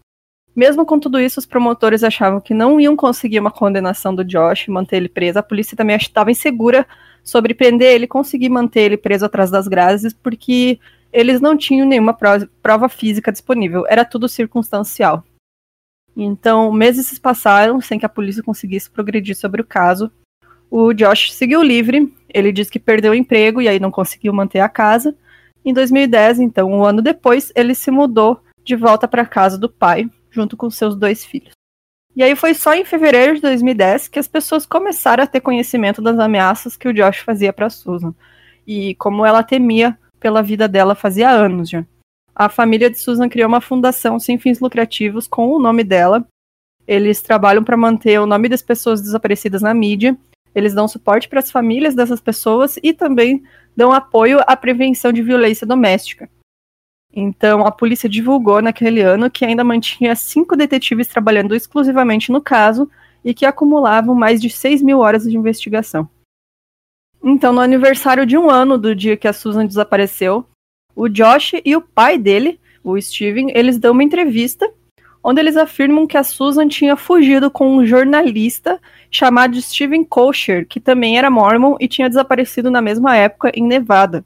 Mesmo 0.55 0.83
com 0.83 0.99
tudo 0.99 1.19
isso, 1.19 1.39
os 1.39 1.45
promotores 1.45 2.03
achavam 2.03 2.41
que 2.41 2.51
não 2.51 2.81
iam 2.81 2.95
conseguir 2.95 3.39
uma 3.39 3.51
condenação 3.51 4.15
do 4.15 4.25
Josh, 4.25 4.67
manter 4.67 4.95
ele 4.95 5.07
preso. 5.07 5.37
A 5.37 5.43
polícia 5.43 5.77
também 5.77 5.95
estava 5.95 6.31
insegura 6.31 6.87
sobre 7.23 7.53
prender 7.53 7.93
ele, 7.93 8.07
conseguir 8.07 8.49
manter 8.49 8.81
ele 8.81 8.97
preso 8.97 9.23
atrás 9.23 9.51
das 9.51 9.67
grades, 9.67 10.13
porque 10.13 10.79
eles 11.13 11.39
não 11.39 11.55
tinham 11.55 11.87
nenhuma 11.87 12.17
prova 12.63 12.89
física 12.89 13.31
disponível. 13.31 13.85
Era 13.87 14.03
tudo 14.03 14.27
circunstancial. 14.27 15.23
Então, 16.15 16.71
meses 16.71 17.05
se 17.05 17.19
passaram 17.19 17.79
sem 17.79 17.99
que 17.99 18.05
a 18.07 18.09
polícia 18.09 18.41
conseguisse 18.41 18.89
progredir 18.89 19.35
sobre 19.35 19.61
o 19.61 19.65
caso. 19.65 20.11
O 20.69 20.93
Josh 20.93 21.33
seguiu 21.33 21.61
livre. 21.63 22.13
Ele 22.33 22.51
disse 22.51 22.71
que 22.71 22.79
perdeu 22.79 23.11
o 23.11 23.15
emprego 23.15 23.61
e 23.61 23.67
aí 23.67 23.79
não 23.79 23.91
conseguiu 23.91 24.33
manter 24.33 24.59
a 24.59 24.69
casa. 24.69 25.15
Em 25.63 25.73
2010, 25.73 26.39
então, 26.39 26.71
um 26.71 26.83
ano 26.83 27.01
depois, 27.01 27.51
ele 27.55 27.75
se 27.75 27.91
mudou 27.91 28.39
de 28.63 28.75
volta 28.75 29.07
para 29.07 29.21
a 29.21 29.25
casa 29.25 29.57
do 29.57 29.69
pai, 29.69 30.09
junto 30.29 30.55
com 30.57 30.69
seus 30.69 30.95
dois 30.95 31.25
filhos. 31.25 31.51
E 32.15 32.23
aí 32.23 32.35
foi 32.35 32.53
só 32.53 32.73
em 32.73 32.83
fevereiro 32.83 33.35
de 33.35 33.41
2010 33.41 34.07
que 34.07 34.17
as 34.17 34.27
pessoas 34.27 34.65
começaram 34.65 35.23
a 35.23 35.27
ter 35.27 35.39
conhecimento 35.39 36.01
das 36.01 36.17
ameaças 36.17 36.75
que 36.75 36.87
o 36.87 36.93
Josh 36.93 37.19
fazia 37.19 37.53
para 37.53 37.69
Susan 37.69 38.13
e 38.65 38.95
como 38.95 39.25
ela 39.25 39.43
temia 39.43 39.97
pela 40.19 40.41
vida 40.41 40.67
dela 40.67 40.95
fazia 40.95 41.29
anos 41.29 41.69
já. 41.69 41.85
A 42.35 42.49
família 42.49 42.89
de 42.89 42.97
Susan 42.97 43.29
criou 43.29 43.47
uma 43.47 43.61
fundação 43.61 44.19
sem 44.19 44.37
fins 44.37 44.59
lucrativos 44.59 45.27
com 45.27 45.49
o 45.49 45.59
nome 45.59 45.83
dela. 45.83 46.25
Eles 46.87 47.21
trabalham 47.21 47.63
para 47.63 47.77
manter 47.77 48.19
o 48.19 48.25
nome 48.25 48.49
das 48.49 48.61
pessoas 48.61 49.01
desaparecidas 49.01 49.61
na 49.61 49.73
mídia. 49.73 50.17
Eles 50.57 50.73
dão 50.73 50.87
suporte 50.87 51.29
para 51.29 51.37
as 51.37 51.51
famílias 51.51 51.93
dessas 51.93 52.19
pessoas 52.19 52.79
e 52.81 52.91
também 52.91 53.43
dão 53.75 53.93
apoio 53.93 54.39
à 54.47 54.57
prevenção 54.57 55.13
de 55.13 55.21
violência 55.21 55.67
doméstica. 55.67 56.27
Então, 57.13 57.63
a 57.63 57.71
polícia 57.71 58.09
divulgou 58.09 58.59
naquele 58.59 59.01
ano 59.01 59.29
que 59.29 59.45
ainda 59.45 59.63
mantinha 59.63 60.15
cinco 60.15 60.55
detetives 60.55 61.07
trabalhando 61.07 61.53
exclusivamente 61.53 62.31
no 62.31 62.41
caso 62.41 62.89
e 63.23 63.35
que 63.35 63.45
acumulavam 63.45 64.15
mais 64.15 64.41
de 64.41 64.49
6 64.49 64.81
mil 64.81 64.97
horas 64.97 65.29
de 65.29 65.37
investigação. 65.37 66.09
Então, 67.23 67.53
no 67.53 67.61
aniversário 67.61 68.25
de 68.25 68.35
um 68.35 68.49
ano 68.49 68.79
do 68.79 68.95
dia 68.95 69.15
que 69.15 69.27
a 69.27 69.33
Susan 69.33 69.63
desapareceu, 69.63 70.43
o 70.95 71.07
Josh 71.07 71.51
e 71.63 71.75
o 71.75 71.81
pai 71.83 72.17
dele, 72.17 72.59
o 72.83 72.99
Steven, 72.99 73.51
eles 73.53 73.77
dão 73.77 73.91
uma 73.91 74.03
entrevista 74.03 74.67
onde 75.27 75.41
eles 75.41 75.57
afirmam 75.57 76.07
que 76.07 76.15
a 76.15 76.23
Susan 76.23 76.69
tinha 76.69 76.95
fugido 76.95 77.51
com 77.51 77.75
um 77.75 77.85
jornalista 77.85 78.79
chamado 79.11 79.61
Steven 79.61 80.05
Kosher, 80.05 80.65
que 80.65 80.79
também 80.79 81.17
era 81.17 81.29
mormon 81.29 81.75
e 81.81 81.87
tinha 81.89 82.07
desaparecido 82.07 82.71
na 82.71 82.81
mesma 82.81 83.13
época 83.13 83.51
em 83.53 83.61
Nevada. 83.61 84.23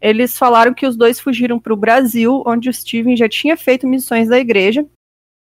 Eles 0.00 0.36
falaram 0.36 0.74
que 0.74 0.84
os 0.84 0.96
dois 0.96 1.20
fugiram 1.20 1.60
para 1.60 1.72
o 1.72 1.76
Brasil, 1.76 2.42
onde 2.44 2.68
o 2.68 2.72
Steven 2.72 3.16
já 3.16 3.28
tinha 3.28 3.56
feito 3.56 3.86
missões 3.86 4.28
da 4.28 4.36
igreja, 4.36 4.84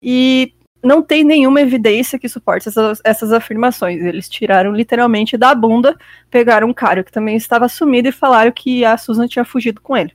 e 0.04 0.54
não 0.84 1.02
tem 1.02 1.24
nenhuma 1.24 1.62
evidência 1.62 2.20
que 2.20 2.28
suporte 2.28 2.68
essas, 2.68 3.00
essas, 3.06 3.32
afirmações. 3.32 4.02
Eles 4.02 4.28
tiraram 4.28 4.74
literalmente 4.74 5.38
da 5.38 5.56
bunda, 5.56 5.98
pegaram 6.30 6.68
um 6.68 6.74
cara 6.74 7.06
que 7.06 7.12
também 7.12 7.38
estava 7.38 7.70
sumido 7.70 8.10
e 8.10 8.12
falaram 8.12 8.52
que 8.52 8.84
a 8.84 8.98
Susan 8.98 9.28
tinha 9.28 9.46
fugido 9.46 9.80
com 9.80 9.96
ele. 9.96 10.14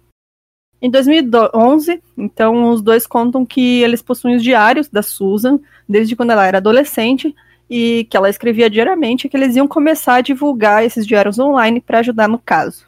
Em 0.80 0.90
2011, 0.90 2.02
então, 2.16 2.70
os 2.70 2.80
dois 2.80 3.06
contam 3.06 3.44
que 3.44 3.82
eles 3.82 4.00
possuem 4.00 4.36
os 4.36 4.42
diários 4.42 4.88
da 4.88 5.02
Susan, 5.02 5.58
desde 5.88 6.14
quando 6.14 6.30
ela 6.30 6.46
era 6.46 6.58
adolescente, 6.58 7.34
e 7.68 8.06
que 8.08 8.16
ela 8.16 8.30
escrevia 8.30 8.70
diariamente, 8.70 9.28
que 9.28 9.36
eles 9.36 9.56
iam 9.56 9.66
começar 9.66 10.14
a 10.14 10.20
divulgar 10.20 10.84
esses 10.84 11.06
diários 11.06 11.38
online 11.38 11.80
para 11.80 11.98
ajudar 11.98 12.28
no 12.28 12.38
caso. 12.38 12.86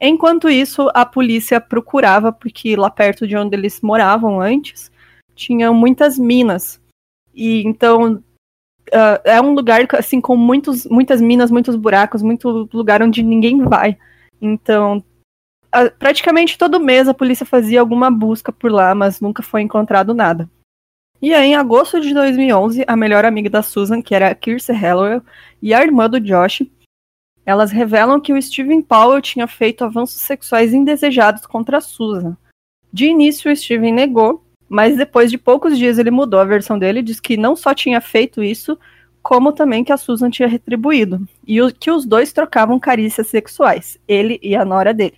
Enquanto 0.00 0.48
isso, 0.48 0.90
a 0.94 1.06
polícia 1.06 1.60
procurava, 1.60 2.32
porque 2.32 2.76
lá 2.76 2.90
perto 2.90 3.26
de 3.26 3.36
onde 3.36 3.56
eles 3.56 3.80
moravam 3.80 4.40
antes, 4.40 4.90
tinham 5.34 5.72
muitas 5.72 6.18
minas. 6.18 6.80
E 7.34 7.62
então 7.66 8.14
uh, 8.14 9.20
é 9.24 9.40
um 9.40 9.54
lugar 9.54 9.86
assim 9.94 10.20
com 10.20 10.36
muitos, 10.36 10.86
muitas 10.86 11.20
minas, 11.20 11.50
muitos 11.50 11.76
buracos, 11.76 12.22
muito 12.22 12.68
lugar 12.72 13.02
onde 13.02 13.22
ninguém 13.22 13.62
vai. 13.62 13.96
Então 14.40 15.02
praticamente 15.98 16.58
todo 16.58 16.80
mês 16.80 17.08
a 17.08 17.14
polícia 17.14 17.46
fazia 17.46 17.80
alguma 17.80 18.10
busca 18.10 18.52
por 18.52 18.70
lá, 18.70 18.94
mas 18.94 19.20
nunca 19.20 19.42
foi 19.42 19.62
encontrado 19.62 20.14
nada. 20.14 20.48
E 21.20 21.32
aí, 21.32 21.48
em 21.48 21.54
agosto 21.54 22.00
de 22.00 22.12
2011, 22.12 22.84
a 22.86 22.96
melhor 22.96 23.24
amiga 23.24 23.48
da 23.48 23.62
Susan, 23.62 24.02
que 24.02 24.14
era 24.14 24.28
a 24.28 24.34
Kirsten 24.34 24.76
Hallowell, 24.76 25.22
e 25.62 25.72
a 25.72 25.82
irmã 25.82 26.08
do 26.08 26.20
Josh, 26.20 26.62
elas 27.44 27.70
revelam 27.70 28.20
que 28.20 28.32
o 28.32 28.42
Steven 28.42 28.82
Powell 28.82 29.22
tinha 29.22 29.46
feito 29.46 29.84
avanços 29.84 30.20
sexuais 30.20 30.74
indesejados 30.74 31.46
contra 31.46 31.78
a 31.78 31.80
Susan. 31.80 32.36
De 32.92 33.06
início, 33.06 33.50
o 33.50 33.56
Steven 33.56 33.92
negou, 33.92 34.44
mas 34.68 34.96
depois 34.96 35.30
de 35.30 35.38
poucos 35.38 35.78
dias 35.78 35.98
ele 35.98 36.10
mudou 36.10 36.40
a 36.40 36.44
versão 36.44 36.78
dele, 36.78 37.02
diz 37.02 37.20
que 37.20 37.36
não 37.36 37.54
só 37.54 37.72
tinha 37.72 38.00
feito 38.00 38.42
isso, 38.42 38.78
como 39.22 39.52
também 39.52 39.84
que 39.84 39.92
a 39.92 39.96
Susan 39.96 40.30
tinha 40.30 40.48
retribuído, 40.48 41.26
e 41.46 41.58
que 41.72 41.90
os 41.90 42.04
dois 42.04 42.32
trocavam 42.32 42.78
carícias 42.78 43.28
sexuais, 43.28 43.98
ele 44.06 44.38
e 44.42 44.54
a 44.54 44.64
nora 44.64 44.92
dele. 44.92 45.16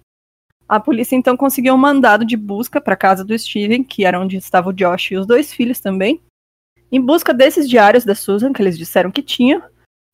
A 0.69 0.79
polícia 0.79 1.17
então 1.17 1.35
conseguiu 1.35 1.73
um 1.73 1.79
mandado 1.79 2.27
de 2.27 2.37
busca 2.37 2.79
para 2.79 2.93
a 2.93 2.97
casa 2.97 3.25
do 3.25 3.37
Steven, 3.37 3.83
que 3.83 4.05
era 4.05 4.21
onde 4.21 4.37
estava 4.37 4.69
o 4.69 4.73
Josh 4.73 5.13
e 5.13 5.17
os 5.17 5.27
dois 5.27 5.51
filhos 5.51 5.81
também, 5.81 6.21
em 6.93 7.01
busca 7.01 7.33
desses 7.33 7.69
diários 7.69 8.05
da 8.05 8.15
Susan, 8.15 8.53
que 8.53 8.61
eles 8.61 8.77
disseram 8.77 9.11
que 9.11 9.23
tinha, 9.23 9.63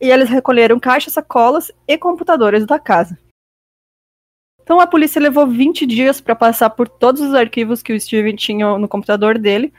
e 0.01 0.11
eles 0.11 0.29
recolheram 0.29 0.79
caixas, 0.79 1.15
sacolas 1.15 1.73
e 1.89 1.99
computadores 1.99 2.65
da 2.67 2.79
casa. 2.79 3.19
Então 4.63 4.81
a 4.81 4.87
polícia 4.87 5.21
levou 5.21 5.47
20 5.47 5.85
dias 5.87 6.21
para 6.21 6.37
passar 6.37 6.71
por 6.71 6.89
todos 6.89 7.21
os 7.21 7.35
arquivos 7.35 7.83
que 7.83 7.93
o 7.93 8.01
Steven 8.01 8.35
tinha 8.35 8.79
no 8.79 8.89
computador 8.89 9.39
dele. 9.39 9.73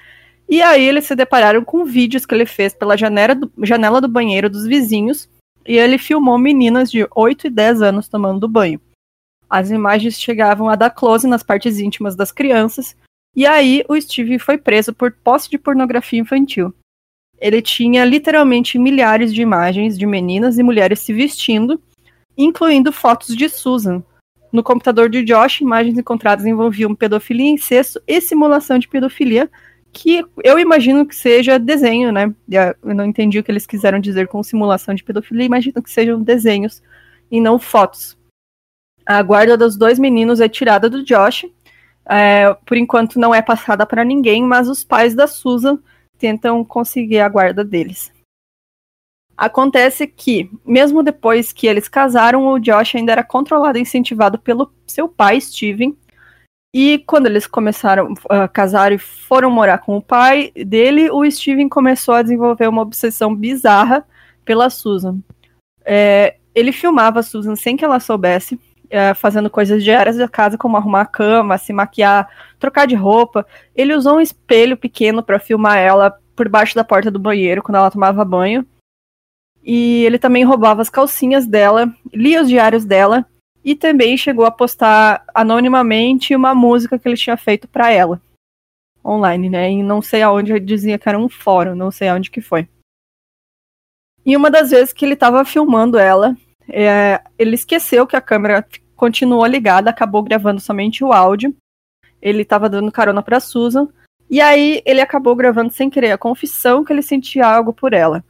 E 0.47 0.61
aí 0.61 0.85
eles 0.85 1.05
se 1.05 1.15
depararam 1.15 1.63
com 1.63 1.85
vídeos 1.85 2.25
que 2.25 2.35
ele 2.35 2.45
fez 2.45 2.73
pela 2.73 2.95
janela 2.95 3.33
do, 3.33 3.51
janela 3.63 3.99
do 3.99 4.07
banheiro 4.07 4.47
dos 4.49 4.67
vizinhos. 4.67 5.27
E 5.67 5.75
ele 5.75 5.97
filmou 5.97 6.37
meninas 6.37 6.91
de 6.91 7.07
8 7.15 7.47
e 7.47 7.49
10 7.49 7.81
anos 7.81 8.07
tomando 8.07 8.47
banho. 8.47 8.79
As 9.57 9.71
imagens 9.71 10.19
chegavam 10.19 10.67
a 10.67 10.75
dar 10.75 10.89
close 10.89 11.25
nas 11.25 11.41
partes 11.41 11.79
íntimas 11.79 12.13
das 12.13 12.29
crianças. 12.29 12.93
E 13.33 13.45
aí 13.45 13.85
o 13.87 13.99
Steve 14.01 14.37
foi 14.37 14.57
preso 14.57 14.93
por 14.93 15.13
posse 15.13 15.49
de 15.49 15.57
pornografia 15.57 16.19
infantil. 16.19 16.73
Ele 17.39 17.61
tinha 17.61 18.03
literalmente 18.03 18.77
milhares 18.77 19.33
de 19.33 19.41
imagens 19.41 19.97
de 19.97 20.05
meninas 20.05 20.57
e 20.57 20.63
mulheres 20.63 20.99
se 20.99 21.13
vestindo, 21.13 21.81
incluindo 22.37 22.91
fotos 22.91 23.33
de 23.33 23.47
Susan, 23.47 24.03
no 24.51 24.61
computador 24.61 25.09
de 25.09 25.23
Josh, 25.23 25.61
imagens 25.61 25.97
encontradas 25.97 26.45
envolviam 26.45 26.93
pedofilia, 26.93 27.49
incesto 27.49 28.01
e 28.05 28.19
simulação 28.19 28.77
de 28.77 28.89
pedofilia, 28.89 29.49
que 29.93 30.25
eu 30.43 30.59
imagino 30.59 31.05
que 31.05 31.15
seja 31.15 31.57
desenho, 31.57 32.11
né? 32.11 32.33
Eu 32.83 32.93
não 32.93 33.05
entendi 33.05 33.39
o 33.39 33.43
que 33.43 33.51
eles 33.51 33.65
quiseram 33.65 34.01
dizer 34.01 34.27
com 34.27 34.43
simulação 34.43 34.93
de 34.93 35.03
pedofilia, 35.03 35.45
imagino 35.45 35.81
que 35.81 35.89
sejam 35.89 36.21
desenhos 36.21 36.83
e 37.31 37.39
não 37.39 37.57
fotos. 37.57 38.17
A 39.05 39.21
guarda 39.21 39.57
dos 39.57 39.77
dois 39.77 39.99
meninos 39.99 40.41
é 40.41 40.49
tirada 40.49 40.89
do 40.89 41.03
Josh. 41.03 41.45
É, 42.07 42.53
por 42.65 42.77
enquanto 42.77 43.19
não 43.19 43.33
é 43.33 43.41
passada 43.41 43.85
para 43.85 44.03
ninguém, 44.03 44.43
mas 44.43 44.67
os 44.67 44.83
pais 44.83 45.15
da 45.15 45.27
Susan 45.27 45.79
tentam 46.17 46.63
conseguir 46.63 47.19
a 47.19 47.29
guarda 47.29 47.63
deles. 47.63 48.11
Acontece 49.37 50.07
que, 50.07 50.49
mesmo 50.65 51.03
depois 51.03 51.51
que 51.51 51.67
eles 51.67 51.89
casaram, 51.89 52.47
o 52.47 52.59
Josh 52.59 52.95
ainda 52.95 53.11
era 53.11 53.23
controlado 53.23 53.77
e 53.77 53.81
incentivado 53.81 54.39
pelo 54.39 54.71
seu 54.87 55.09
pai, 55.09 55.41
Steven. 55.41 55.97
E 56.73 56.99
quando 56.99 57.25
eles 57.25 57.45
começaram 57.47 58.13
a 58.29 58.47
casar 58.47 58.91
e 58.91 58.97
foram 58.97 59.49
morar 59.49 59.79
com 59.79 59.97
o 59.97 60.01
pai 60.01 60.51
dele, 60.55 61.09
o 61.09 61.29
Steven 61.29 61.67
começou 61.67 62.13
a 62.13 62.21
desenvolver 62.21 62.67
uma 62.67 62.81
obsessão 62.81 63.35
bizarra 63.35 64.05
pela 64.45 64.69
Susan. 64.69 65.19
É, 65.83 66.37
ele 66.53 66.71
filmava 66.71 67.19
a 67.19 67.23
Susan 67.23 67.55
sem 67.55 67.75
que 67.75 67.83
ela 67.83 67.99
soubesse, 67.99 68.59
é, 68.89 69.13
fazendo 69.13 69.49
coisas 69.49 69.83
diárias 69.83 70.17
da 70.17 70.27
casa, 70.27 70.57
como 70.57 70.77
arrumar 70.77 71.01
a 71.01 71.05
cama, 71.05 71.57
se 71.57 71.73
maquiar, 71.73 72.29
trocar 72.59 72.85
de 72.85 72.95
roupa. 72.95 73.45
Ele 73.75 73.95
usou 73.95 74.17
um 74.17 74.21
espelho 74.21 74.77
pequeno 74.77 75.23
para 75.23 75.39
filmar 75.39 75.77
ela 75.77 76.17
por 76.35 76.49
baixo 76.49 76.75
da 76.75 76.83
porta 76.83 77.09
do 77.09 77.19
banheiro 77.19 77.63
quando 77.63 77.77
ela 77.77 77.91
tomava 77.91 78.25
banho. 78.25 78.65
E 79.63 80.03
ele 80.05 80.19
também 80.19 80.43
roubava 80.43 80.81
as 80.81 80.89
calcinhas 80.89 81.47
dela, 81.47 81.91
lia 82.13 82.41
os 82.41 82.47
diários 82.47 82.85
dela 82.85 83.25
e 83.63 83.75
também 83.75 84.15
chegou 84.15 84.45
a 84.45 84.51
postar 84.51 85.23
anonimamente 85.33 86.35
uma 86.35 86.53
música 86.53 86.99
que 86.99 87.07
ele 87.07 87.17
tinha 87.17 87.35
feito 87.35 87.67
para 87.67 87.91
ela 87.91 88.21
online, 89.03 89.49
né? 89.49 89.71
E 89.71 89.83
não 89.83 90.01
sei 90.01 90.21
aonde 90.21 90.51
ele 90.51 90.59
dizia 90.59 90.97
que 90.97 91.07
era 91.07 91.17
um 91.17 91.29
fórum, 91.29 91.75
não 91.75 91.91
sei 91.91 92.09
aonde 92.09 92.31
que 92.31 92.41
foi. 92.41 92.67
E 94.25 94.35
uma 94.35 94.49
das 94.49 94.71
vezes 94.71 94.91
que 94.91 95.05
ele 95.05 95.13
estava 95.13 95.45
filmando 95.45 95.97
ela, 95.97 96.35
é, 96.69 97.21
ele 97.37 97.55
esqueceu 97.55 98.07
que 98.07 98.15
a 98.15 98.21
câmera 98.21 98.65
continuou 98.95 99.45
ligada, 99.45 99.89
acabou 99.89 100.23
gravando 100.23 100.59
somente 100.59 101.03
o 101.03 101.11
áudio. 101.11 101.55
Ele 102.21 102.41
estava 102.41 102.69
dando 102.69 102.91
carona 102.91 103.21
para 103.21 103.39
Susan. 103.39 103.87
E 104.29 104.41
aí 104.41 104.81
ele 104.85 105.01
acabou 105.01 105.35
gravando 105.35 105.71
sem 105.71 105.89
querer 105.89 106.11
a 106.11 106.17
confissão 106.17 106.83
que 106.83 106.91
ele 106.91 107.01
sentia 107.01 107.45
algo 107.45 107.71
por 107.71 107.93
ela. 107.93 108.23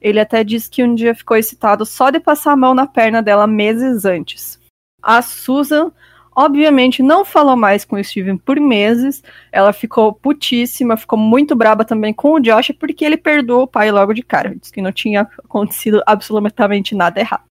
Ele 0.00 0.18
até 0.18 0.42
disse 0.42 0.68
que 0.68 0.82
um 0.82 0.94
dia 0.94 1.14
ficou 1.14 1.36
excitado 1.36 1.84
só 1.84 2.10
de 2.10 2.18
passar 2.18 2.52
a 2.52 2.56
mão 2.56 2.74
na 2.74 2.86
perna 2.86 3.22
dela 3.22 3.46
meses 3.46 4.04
antes. 4.04 4.58
A 5.00 5.20
Susan, 5.20 5.92
obviamente, 6.34 7.02
não 7.02 7.24
falou 7.24 7.56
mais 7.56 7.84
com 7.84 7.96
o 7.96 8.02
Steven 8.02 8.38
por 8.38 8.58
meses. 8.58 9.22
Ela 9.52 9.72
ficou 9.72 10.12
putíssima, 10.12 10.96
ficou 10.96 11.18
muito 11.18 11.54
braba 11.54 11.84
também 11.84 12.14
com 12.14 12.32
o 12.32 12.40
Josh, 12.40 12.72
porque 12.80 13.04
ele 13.04 13.16
perdoou 13.16 13.64
o 13.64 13.68
pai 13.68 13.92
logo 13.92 14.14
de 14.14 14.22
cara. 14.22 14.56
Disse 14.56 14.72
que 14.72 14.82
não 14.82 14.90
tinha 14.90 15.28
acontecido 15.44 16.02
absolutamente 16.06 16.94
nada 16.94 17.20
errado. 17.20 17.51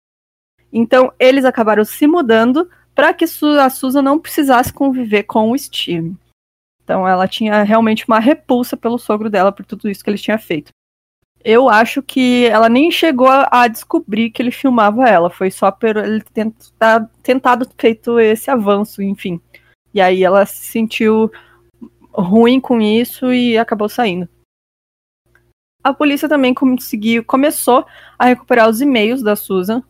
Então, 0.75 1.13
eles 1.17 1.45
acabaram 1.45 1.85
se 1.85 2.05
mudando 2.05 2.69
para 2.93 3.13
que 3.13 3.25
a 3.25 3.69
Susan 3.69 4.01
não 4.01 4.19
precisasse 4.19 4.73
conviver 4.73 5.23
com 5.23 5.51
o 5.51 5.57
Steven. 5.57 6.17
Então, 6.83 7.07
ela 7.07 7.27
tinha 7.27 7.63
realmente 7.63 8.05
uma 8.07 8.19
repulsa 8.19 8.75
pelo 8.75 8.97
sogro 8.97 9.29
dela 9.29 9.51
por 9.51 9.65
tudo 9.65 9.89
isso 9.89 10.03
que 10.03 10.09
ele 10.09 10.17
tinha 10.17 10.37
feito 10.37 10.71
eu 11.45 11.69
acho 11.69 12.01
que 12.01 12.45
ela 12.45 12.67
nem 12.67 12.89
chegou 12.89 13.27
a, 13.29 13.67
descobrir 13.67 14.31
que 14.31 14.41
ele 14.41 14.49
filmava 14.49 15.07
ela. 15.07 15.29
Foi 15.29 15.51
só 15.51 15.69
por 15.69 15.95
ele 15.95 16.21
tentar, 16.33 17.07
tentado 17.21 17.69
feito 17.77 18.19
esse 18.19 18.49
avanço, 18.49 19.03
enfim. 19.03 19.39
E 19.93 20.01
aí 20.01 20.23
ela 20.23 20.43
se 20.47 20.65
sentiu 20.71 21.31
ruim 22.11 22.59
com 22.59 22.81
isso 22.81 23.31
e 23.31 23.59
acabou 23.59 23.87
saindo. 23.87 24.27
A 25.83 25.93
polícia 25.93 26.27
também 26.27 26.51
conseguiu, 26.51 27.23
começou 27.23 27.85
a 28.17 28.25
recuperar 28.25 28.67
os 28.67 28.81
e-mails 28.81 29.21
da 29.21 29.35
Susan, 29.35 29.83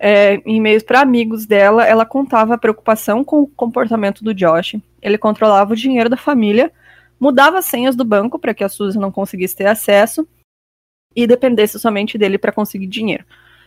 é, 0.00 0.40
e-mails 0.46 0.82
para 0.82 1.02
amigos 1.02 1.44
dela. 1.44 1.86
Ela 1.86 2.06
contava 2.06 2.54
a 2.54 2.58
preocupação 2.58 3.22
com 3.22 3.42
o 3.42 3.46
comportamento 3.46 4.24
do 4.24 4.32
Josh. 4.32 4.76
Ele 5.02 5.18
controlava 5.18 5.74
o 5.74 5.76
dinheiro 5.76 6.08
da 6.08 6.16
família, 6.16 6.72
mudava 7.20 7.58
as 7.58 7.66
senhas 7.66 7.94
do 7.94 8.04
banco 8.04 8.38
para 8.38 8.54
que 8.54 8.64
a 8.64 8.68
Susan 8.68 8.98
não 8.98 9.12
conseguisse 9.12 9.54
ter 9.54 9.66
acesso 9.66 10.26
e 11.14 11.26
dependesse 11.26 11.78
somente 11.78 12.16
dele 12.16 12.38
para 12.38 12.50
conseguir 12.50 12.86
dinheiro. 12.86 13.24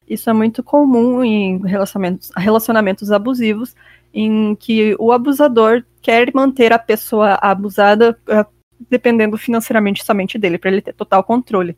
Isso 0.10 0.30
é 0.30 0.34
muito 0.34 0.64
comum 0.64 1.24
em 1.24 1.60
relacionamentos, 1.66 2.32
relacionamentos 2.36 3.12
abusivos, 3.12 3.76
em 4.14 4.56
que 4.56 4.96
o 5.00 5.12
abusador 5.12 5.84
quer 6.02 6.34
manter 6.34 6.74
a 6.74 6.80
pessoa 6.80 7.36
abusada 7.42 8.18
uh, 8.28 8.46
dependendo 8.90 9.38
financeiramente 9.38 10.04
somente 10.04 10.38
dele, 10.38 10.58
para 10.58 10.72
ele 10.72 10.82
ter 10.82 10.94
total 10.94 11.24
controle. 11.24 11.78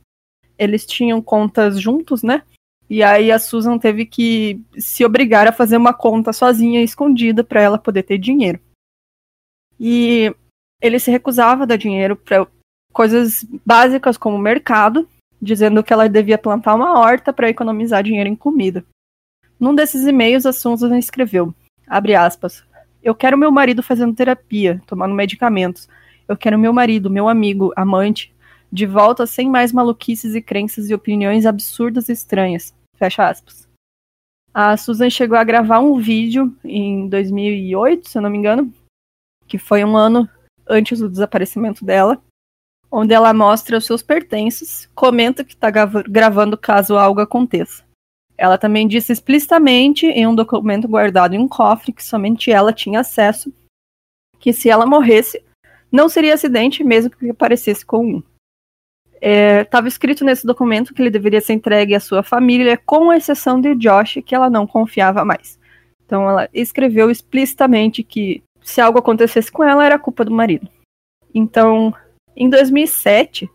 Eles 0.58 0.86
tinham 0.86 1.22
contas 1.22 1.80
juntos, 1.80 2.24
né? 2.24 2.42
E 2.90 3.02
aí 3.02 3.32
a 3.32 3.40
Susan 3.40 3.78
teve 3.78 4.06
que 4.06 4.62
se 4.78 5.04
obrigar 5.04 5.48
a 5.48 5.52
fazer 5.52 5.78
uma 5.78 5.94
conta 5.94 6.32
sozinha, 6.32 6.84
escondida, 6.84 7.44
para 7.44 7.62
ela 7.62 7.78
poder 7.78 8.04
ter 8.04 8.18
dinheiro. 8.18 8.60
E 9.80 10.34
ele 10.82 11.00
se 11.00 11.10
recusava 11.10 11.64
a 11.64 11.66
dar 11.66 11.78
dinheiro 11.78 12.16
para 12.16 12.48
coisas 12.94 13.46
básicas 13.66 14.18
como 14.18 14.38
mercado, 14.38 15.08
dizendo 15.42 15.84
que 15.84 15.92
ela 15.92 16.08
devia 16.08 16.38
plantar 16.38 16.76
uma 16.76 17.00
horta 17.00 17.34
para 17.34 17.50
economizar 17.50 18.04
dinheiro 18.04 18.30
em 18.30 18.36
comida. 18.36 18.86
Num 19.60 19.74
desses 19.74 20.06
e-mails, 20.06 20.46
a 20.46 20.54
Susan 20.54 20.98
escreveu, 20.98 21.54
aspas, 21.88 22.64
Eu 23.02 23.16
quero 23.16 23.38
meu 23.38 23.52
marido 23.52 23.82
fazendo 23.82 24.16
terapia, 24.16 24.82
tomando 24.86 25.16
medicamentos. 25.16 25.88
Eu 26.28 26.36
quero 26.36 26.58
meu 26.58 26.74
marido, 26.74 27.10
meu 27.10 27.30
amigo, 27.30 27.72
amante, 27.76 28.35
de 28.76 28.86
volta 28.86 29.26
sem 29.26 29.50
mais 29.50 29.72
maluquices 29.72 30.36
e 30.36 30.42
crenças 30.42 30.90
e 30.90 30.94
opiniões 30.94 31.46
absurdas 31.46 32.10
e 32.10 32.12
estranhas. 32.12 32.74
Fecha 32.98 33.30
aspas. 33.30 33.70
A 34.54 34.76
Susan 34.76 35.10
chegou 35.10 35.38
a 35.38 35.44
gravar 35.46 35.80
um 35.80 35.98
vídeo 35.98 36.54
em 36.62 37.08
2008, 37.08 38.10
se 38.10 38.18
eu 38.18 38.22
não 38.22 38.30
me 38.30 38.38
engano, 38.38 38.74
que 39.48 39.58
foi 39.58 39.84
um 39.86 39.96
ano 39.96 40.30
antes 40.68 41.00
do 41.00 41.10
desaparecimento 41.10 41.86
dela, 41.86 42.22
onde 42.92 43.14
ela 43.14 43.34
mostra 43.34 43.78
os 43.78 43.86
seus 43.86 44.04
pertences, 44.04 44.90
comenta 44.94 45.46
que 45.46 45.54
está 45.54 45.70
gravando 45.72 46.58
caso 46.58 46.98
algo 46.98 47.22
aconteça. 47.22 47.84
Ela 48.38 48.58
também 48.58 48.90
disse 48.90 49.14
explicitamente 49.14 50.06
em 50.06 50.28
um 50.28 50.36
documento 50.36 50.86
guardado 50.86 51.34
em 51.34 51.40
um 51.40 51.48
cofre 51.48 51.94
que 51.94 52.04
somente 52.04 52.52
ela 52.52 52.74
tinha 52.74 53.00
acesso, 53.00 53.54
que 54.38 54.52
se 54.52 54.70
ela 54.70 54.86
morresse, 54.86 55.42
não 55.90 56.10
seria 56.10 56.34
acidente, 56.34 56.84
mesmo 56.84 57.10
que 57.10 57.30
aparecesse 57.30 57.86
com 57.86 58.06
um. 58.06 58.24
Estava 59.28 59.88
é, 59.88 59.90
escrito 59.90 60.24
nesse 60.24 60.46
documento 60.46 60.94
que 60.94 61.02
ele 61.02 61.10
deveria 61.10 61.42
ser 61.42 61.54
entregue 61.54 61.96
à 61.96 62.00
sua 62.00 62.22
família, 62.22 62.78
com 62.78 63.12
exceção 63.12 63.60
de 63.60 63.74
Josh, 63.74 64.20
que 64.24 64.36
ela 64.36 64.52
não 64.52 64.68
confiava 64.68 65.26
mais. 65.26 65.60
Então 66.06 66.30
ela 66.30 66.48
escreveu 66.54 67.10
explicitamente 67.10 68.04
que 68.04 68.44
se 68.62 68.80
algo 68.80 69.00
acontecesse 69.00 69.52
com 69.52 69.64
ela, 69.64 69.84
era 69.84 69.98
culpa 69.98 70.24
do 70.24 70.32
marido. 70.32 70.68
Então, 71.34 71.94
em 72.36 72.50
2007, 72.50 73.50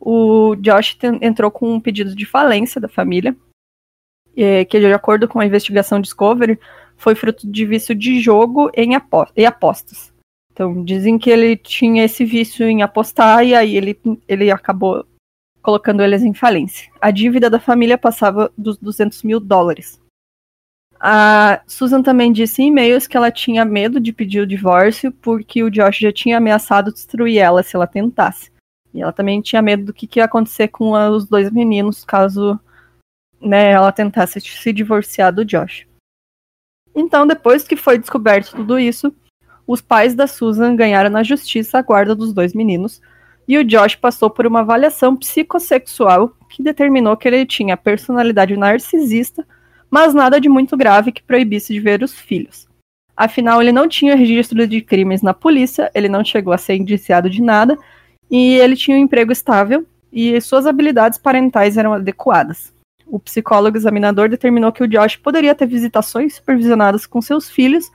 o 0.00 0.56
Josh 0.56 0.98
entrou 1.20 1.50
com 1.50 1.74
um 1.74 1.80
pedido 1.80 2.14
de 2.14 2.24
falência 2.26 2.80
da 2.80 2.88
família, 2.88 3.36
é, 4.36 4.64
que, 4.64 4.80
de 4.80 4.92
acordo 4.92 5.28
com 5.28 5.40
a 5.40 5.46
investigação 5.46 6.00
Discovery, 6.00 6.58
foi 6.96 7.14
fruto 7.14 7.50
de 7.50 7.66
vício 7.66 7.94
de 7.94 8.18
jogo 8.20 8.70
em 8.74 8.94
apostas. 8.94 10.11
Então, 10.52 10.84
dizem 10.84 11.18
que 11.18 11.30
ele 11.30 11.56
tinha 11.56 12.04
esse 12.04 12.24
vício 12.24 12.66
em 12.66 12.82
apostar 12.82 13.44
e 13.44 13.54
aí 13.54 13.74
ele, 13.76 13.98
ele 14.28 14.50
acabou 14.50 15.06
colocando 15.62 16.02
eles 16.02 16.22
em 16.22 16.34
falência. 16.34 16.90
A 17.00 17.10
dívida 17.10 17.48
da 17.48 17.58
família 17.58 17.96
passava 17.96 18.52
dos 18.56 18.76
200 18.76 19.22
mil 19.22 19.40
dólares. 19.40 20.00
A 21.00 21.62
Susan 21.66 22.02
também 22.02 22.32
disse 22.32 22.62
em 22.62 22.68
e-mails 22.68 23.06
que 23.06 23.16
ela 23.16 23.30
tinha 23.30 23.64
medo 23.64 23.98
de 23.98 24.12
pedir 24.12 24.40
o 24.40 24.46
divórcio 24.46 25.10
porque 25.10 25.62
o 25.62 25.70
Josh 25.70 25.98
já 25.98 26.12
tinha 26.12 26.36
ameaçado 26.36 26.92
destruir 26.92 27.38
ela 27.38 27.62
se 27.62 27.74
ela 27.74 27.86
tentasse. 27.86 28.52
E 28.94 29.00
ela 29.00 29.12
também 29.12 29.40
tinha 29.40 29.62
medo 29.62 29.86
do 29.86 29.92
que, 29.92 30.06
que 30.06 30.20
ia 30.20 30.26
acontecer 30.26 30.68
com 30.68 30.94
a, 30.94 31.08
os 31.10 31.26
dois 31.26 31.50
meninos 31.50 32.04
caso 32.04 32.60
né, 33.40 33.70
ela 33.70 33.90
tentasse 33.90 34.40
se 34.40 34.72
divorciar 34.72 35.32
do 35.32 35.44
Josh. 35.44 35.86
Então, 36.94 37.26
depois 37.26 37.64
que 37.64 37.74
foi 37.74 37.98
descoberto 37.98 38.54
tudo 38.54 38.78
isso, 38.78 39.12
os 39.72 39.80
pais 39.80 40.14
da 40.14 40.26
Susan 40.26 40.76
ganharam 40.76 41.10
na 41.10 41.22
justiça 41.22 41.78
a 41.78 41.82
guarda 41.82 42.14
dos 42.14 42.32
dois 42.32 42.52
meninos 42.52 43.00
e 43.48 43.58
o 43.58 43.64
Josh 43.64 43.96
passou 43.96 44.30
por 44.30 44.46
uma 44.46 44.60
avaliação 44.60 45.16
psicossexual 45.16 46.36
que 46.48 46.62
determinou 46.62 47.16
que 47.16 47.26
ele 47.26 47.44
tinha 47.46 47.76
personalidade 47.76 48.56
narcisista 48.56 49.46
mas 49.92 50.14
nada 50.14 50.40
de 50.40 50.48
muito 50.48 50.74
grave 50.74 51.12
que 51.12 51.22
proibisse 51.22 51.70
de 51.70 51.78
ver 51.78 52.02
os 52.02 52.14
filhos. 52.14 52.66
Afinal, 53.14 53.60
ele 53.60 53.72
não 53.72 53.86
tinha 53.86 54.16
registro 54.16 54.66
de 54.66 54.80
crimes 54.80 55.20
na 55.20 55.34
polícia, 55.34 55.90
ele 55.94 56.08
não 56.08 56.24
chegou 56.24 56.50
a 56.50 56.56
ser 56.56 56.76
indiciado 56.76 57.28
de 57.28 57.42
nada, 57.42 57.76
e 58.30 58.54
ele 58.54 58.74
tinha 58.74 58.96
um 58.96 59.00
emprego 59.00 59.30
estável 59.30 59.86
e 60.10 60.40
suas 60.40 60.66
habilidades 60.66 61.18
parentais 61.18 61.76
eram 61.76 61.92
adequadas. 61.92 62.72
O 63.06 63.20
psicólogo 63.20 63.76
examinador 63.76 64.30
determinou 64.30 64.72
que 64.72 64.82
o 64.82 64.88
Josh 64.88 65.16
poderia 65.16 65.54
ter 65.54 65.66
visitações 65.66 66.36
supervisionadas 66.36 67.04
com 67.04 67.20
seus 67.20 67.50
filhos 67.50 67.92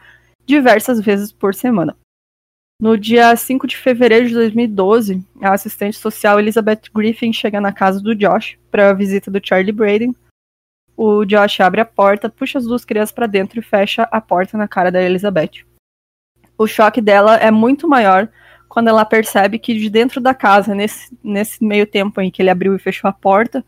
diversas 0.47 0.99
vezes 0.99 1.31
por 1.31 1.53
semana. 1.53 1.95
No 2.81 2.97
dia 2.97 3.35
5 3.35 3.67
de 3.67 3.77
fevereiro 3.77 4.27
de 4.27 4.33
2012, 4.33 5.23
a 5.41 5.53
assistente 5.53 5.97
social 5.97 6.39
Elizabeth 6.39 6.81
Griffin 6.93 7.33
chega 7.33 7.59
na 7.59 7.73
casa 7.73 7.99
do 7.99 8.15
Josh 8.15 8.57
para 8.71 8.89
a 8.89 8.93
visita 8.93 9.29
do 9.29 9.41
Charlie 9.43 9.71
Braden 9.71 10.15
o 10.97 11.23
Josh 11.23 11.59
abre 11.59 11.79
a 11.79 11.85
porta, 11.85 12.27
puxa 12.27 12.57
as 12.57 12.65
duas 12.65 12.83
crianças 12.83 13.11
para 13.11 13.27
dentro 13.27 13.59
e 13.59 13.63
fecha 13.63 14.03
a 14.11 14.19
porta 14.19 14.57
na 14.57 14.67
cara 14.67 14.91
da 14.91 14.99
Elizabeth. 14.99 15.63
O 16.57 16.65
choque 16.65 16.99
dela 16.99 17.35
é 17.35 17.51
muito 17.51 17.87
maior 17.87 18.27
quando 18.67 18.87
ela 18.87 19.05
percebe 19.05 19.59
que 19.59 19.75
de 19.75 19.91
dentro 19.91 20.19
da 20.19 20.33
casa, 20.33 20.73
nesse, 20.73 21.15
nesse 21.23 21.63
meio 21.63 21.85
tempo 21.85 22.19
em 22.19 22.31
que 22.31 22.41
ele 22.41 22.49
abriu 22.49 22.75
e 22.75 22.79
fechou 22.79 23.07
a 23.07 23.13
porta, 23.13 23.63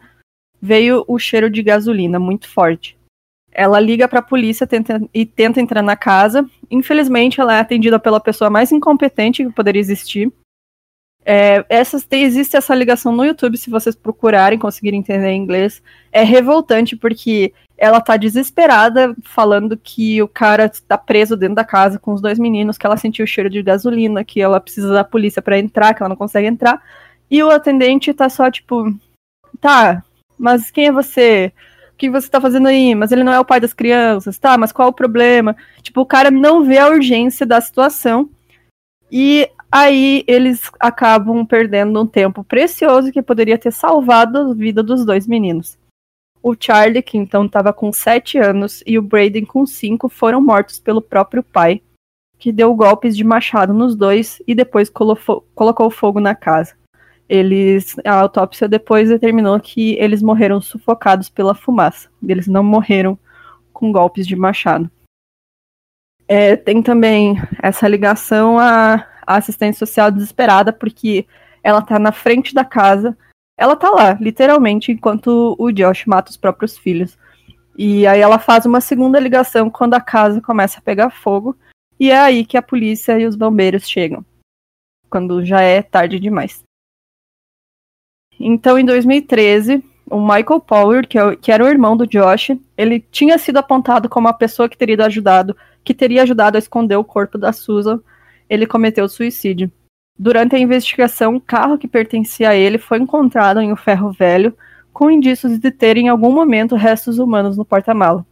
veio 0.59 1.05
o 1.07 1.19
cheiro 1.19 1.51
de 1.51 1.61
gasolina 1.61 2.17
muito 2.17 2.49
forte. 2.49 2.97
Ela 3.51 3.79
liga 3.79 4.07
para 4.07 4.19
a 4.19 4.23
polícia 4.23 4.67
tenta, 4.67 5.01
e 5.13 5.25
tenta 5.25 5.59
entrar 5.59 5.81
na 5.81 5.95
casa. 5.95 6.45
Infelizmente, 6.69 7.41
ela 7.41 7.55
é 7.55 7.59
atendida 7.59 7.99
pela 7.99 8.19
pessoa 8.19 8.49
mais 8.49 8.71
incompetente 8.71 9.43
que 9.43 9.51
poderia 9.51 9.79
existir, 9.79 10.31
é, 11.25 11.63
essas, 11.69 12.07
existe 12.09 12.55
essa 12.57 12.73
ligação 12.73 13.11
no 13.11 13.23
YouTube, 13.23 13.57
se 13.57 13.69
vocês 13.69 13.95
procurarem, 13.95 14.57
conseguirem 14.57 14.99
entender 14.99 15.31
inglês. 15.31 15.81
É 16.11 16.23
revoltante 16.23 16.95
porque 16.95 17.53
ela 17.77 18.01
tá 18.01 18.17
desesperada, 18.17 19.15
falando 19.23 19.77
que 19.77 20.21
o 20.21 20.27
cara 20.27 20.69
tá 20.87 20.97
preso 20.97 21.37
dentro 21.37 21.55
da 21.55 21.63
casa 21.63 21.99
com 21.99 22.13
os 22.13 22.21
dois 22.21 22.39
meninos, 22.39 22.77
que 22.77 22.85
ela 22.85 22.97
sentiu 22.97 23.25
o 23.25 23.27
cheiro 23.27 23.49
de 23.49 23.61
gasolina, 23.61 24.23
que 24.23 24.41
ela 24.41 24.59
precisa 24.59 24.91
da 24.91 25.03
polícia 25.03 25.41
para 25.41 25.59
entrar, 25.59 25.93
que 25.93 26.01
ela 26.01 26.09
não 26.09 26.15
consegue 26.15 26.47
entrar. 26.47 26.81
E 27.29 27.43
o 27.43 27.49
atendente 27.51 28.13
tá 28.13 28.27
só 28.27 28.49
tipo, 28.49 28.91
tá, 29.61 30.03
mas 30.37 30.71
quem 30.71 30.87
é 30.87 30.91
você? 30.91 31.53
Que 31.99 32.09
você 32.09 32.27
tá 32.27 32.41
fazendo 32.41 32.67
aí? 32.67 32.95
Mas 32.95 33.11
ele 33.11 33.23
não 33.23 33.33
é 33.33 33.39
o 33.39 33.45
pai 33.45 33.59
das 33.59 33.73
crianças, 33.73 34.39
tá? 34.39 34.57
Mas 34.57 34.71
qual 34.71 34.89
o 34.89 34.93
problema? 34.93 35.55
Tipo, 35.83 36.01
o 36.01 36.05
cara 36.05 36.31
não 36.31 36.63
vê 36.63 36.79
a 36.79 36.87
urgência 36.87 37.45
da 37.45 37.61
situação. 37.61 38.27
E 39.11 39.47
Aí 39.71 40.23
eles 40.27 40.71
acabam 40.79 41.45
perdendo 41.45 42.01
um 42.01 42.07
tempo 42.07 42.43
precioso 42.43 43.11
que 43.11 43.21
poderia 43.21 43.57
ter 43.57 43.71
salvado 43.71 44.39
a 44.39 44.53
vida 44.53 44.81
dos 44.81 45.05
dois 45.05 45.27
meninos. 45.27 45.77
O 46.41 46.55
Charlie, 46.59 47.03
que 47.03 47.17
então 47.17 47.45
estava 47.45 47.71
com 47.71 47.91
7 47.91 48.39
anos, 48.39 48.81
e 48.87 48.97
o 48.97 49.01
Braden 49.01 49.45
com 49.45 49.65
5 49.67 50.09
foram 50.09 50.41
mortos 50.41 50.79
pelo 50.79 51.01
próprio 51.01 51.43
pai, 51.43 51.83
que 52.39 52.51
deu 52.51 52.73
golpes 52.73 53.15
de 53.15 53.23
machado 53.23 53.73
nos 53.73 53.95
dois 53.95 54.41
e 54.47 54.55
depois 54.55 54.89
colocou 54.89 55.91
fogo 55.91 56.19
na 56.19 56.33
casa. 56.33 56.78
Eles, 57.29 57.95
a 58.03 58.13
autópsia 58.21 58.67
depois 58.67 59.09
determinou 59.09 59.59
que 59.59 59.93
eles 59.99 60.21
morreram 60.21 60.59
sufocados 60.59 61.29
pela 61.29 61.53
fumaça. 61.53 62.09
Eles 62.27 62.47
não 62.47 62.63
morreram 62.63 63.17
com 63.71 63.91
golpes 63.91 64.25
de 64.25 64.35
machado. 64.35 64.89
É, 66.27 66.55
tem 66.55 66.81
também 66.81 67.35
essa 67.61 67.87
ligação 67.87 68.57
a 68.57 69.05
a 69.29 69.35
assistente 69.35 69.77
social 69.77 70.09
desesperada 70.09 70.73
porque 70.73 71.27
ela 71.63 71.83
tá 71.83 71.99
na 71.99 72.11
frente 72.11 72.51
da 72.51 72.65
casa. 72.65 73.15
Ela 73.55 73.75
tá 73.75 73.91
lá, 73.91 74.13
literalmente, 74.13 74.91
enquanto 74.91 75.55
o 75.59 75.71
Josh 75.71 76.05
mata 76.07 76.31
os 76.31 76.37
próprios 76.37 76.75
filhos. 76.75 77.15
E 77.77 78.07
aí 78.07 78.21
ela 78.21 78.39
faz 78.39 78.65
uma 78.65 78.81
segunda 78.81 79.19
ligação 79.19 79.69
quando 79.69 79.93
a 79.93 80.01
casa 80.01 80.41
começa 80.41 80.79
a 80.79 80.81
pegar 80.81 81.11
fogo. 81.11 81.55
E 81.99 82.09
é 82.09 82.17
aí 82.17 82.43
que 82.43 82.57
a 82.57 82.61
polícia 82.61 83.19
e 83.19 83.27
os 83.27 83.35
bombeiros 83.35 83.87
chegam. 83.87 84.25
Quando 85.11 85.45
já 85.45 85.61
é 85.61 85.83
tarde 85.83 86.19
demais. 86.19 86.63
Então, 88.39 88.79
em 88.79 88.85
2013, 88.85 89.83
o 90.09 90.19
Michael 90.19 90.59
Power, 90.59 91.07
que, 91.07 91.19
é, 91.19 91.35
que 91.35 91.51
era 91.51 91.63
o 91.63 91.67
irmão 91.67 91.97
do 91.97 92.07
Josh, 92.07 92.51
ele 92.77 93.03
tinha 93.11 93.37
sido 93.37 93.57
apontado 93.57 94.07
como 94.07 94.27
a 94.27 94.33
pessoa 94.33 94.69
que 94.69 94.77
teria 94.77 95.05
ajudado, 95.05 95.55
que 95.83 95.93
teria 95.93 96.23
ajudado 96.23 96.55
a 96.55 96.59
esconder 96.59 96.95
o 96.95 97.03
corpo 97.03 97.37
da 97.37 97.51
Susan 97.51 97.99
ele 98.49 98.65
cometeu 98.65 99.07
suicídio. 99.07 99.71
Durante 100.17 100.55
a 100.55 100.59
investigação, 100.59 101.35
o 101.35 101.41
carro 101.41 101.77
que 101.77 101.87
pertencia 101.87 102.49
a 102.49 102.55
ele 102.55 102.77
foi 102.77 102.97
encontrado 102.97 103.61
em 103.61 103.71
um 103.71 103.75
ferro 103.75 104.11
velho, 104.11 104.57
com 104.91 105.09
indícios 105.09 105.57
de 105.59 105.71
ter 105.71 105.95
em 105.95 106.09
algum 106.09 106.31
momento 106.31 106.75
restos 106.75 107.19
humanos 107.19 107.55
no 107.55 107.63
porta-mala. 107.63 108.25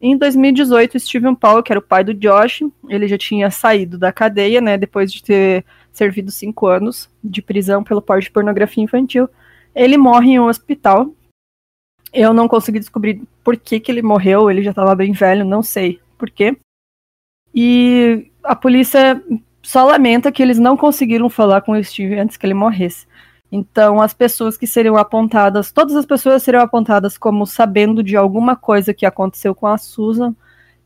Em 0.00 0.16
2018, 0.16 0.98
Steven 0.98 1.34
Paul, 1.34 1.62
que 1.62 1.72
era 1.72 1.78
o 1.78 1.82
pai 1.82 2.02
do 2.02 2.14
Josh, 2.14 2.62
ele 2.88 3.06
já 3.06 3.18
tinha 3.18 3.50
saído 3.50 3.98
da 3.98 4.12
cadeia, 4.12 4.60
né, 4.60 4.78
depois 4.78 5.12
de 5.12 5.22
ter 5.22 5.64
servido 5.92 6.30
cinco 6.30 6.66
anos 6.66 7.10
de 7.22 7.42
prisão 7.42 7.84
pelo 7.84 8.02
porte 8.02 8.24
de 8.24 8.32
pornografia 8.32 8.82
infantil. 8.82 9.28
Ele 9.74 9.96
morre 9.96 10.32
em 10.32 10.40
um 10.40 10.46
hospital. 10.46 11.12
Eu 12.12 12.32
não 12.32 12.48
consegui 12.48 12.78
descobrir 12.78 13.22
por 13.42 13.56
que, 13.56 13.80
que 13.80 13.90
ele 13.90 14.02
morreu, 14.02 14.50
ele 14.50 14.62
já 14.62 14.70
estava 14.70 14.94
bem 14.94 15.12
velho, 15.12 15.44
não 15.44 15.62
sei 15.62 16.00
por 16.18 16.30
quê. 16.30 16.56
E 17.54 18.30
a 18.42 18.54
polícia 18.54 19.22
só 19.62 19.84
lamenta 19.84 20.32
que 20.32 20.42
eles 20.42 20.58
não 20.58 20.76
conseguiram 20.76 21.30
falar 21.30 21.62
com 21.62 21.72
o 21.72 21.84
Steve 21.84 22.18
antes 22.18 22.36
que 22.36 22.44
ele 22.44 22.54
morresse. 22.54 23.06
Então, 23.50 24.00
as 24.00 24.14
pessoas 24.14 24.56
que 24.56 24.66
seriam 24.66 24.96
apontadas, 24.96 25.70
todas 25.70 25.94
as 25.94 26.06
pessoas 26.06 26.42
seriam 26.42 26.62
apontadas 26.62 27.18
como 27.18 27.46
sabendo 27.46 28.02
de 28.02 28.16
alguma 28.16 28.56
coisa 28.56 28.94
que 28.94 29.04
aconteceu 29.04 29.54
com 29.54 29.66
a 29.66 29.76
Susan, 29.76 30.34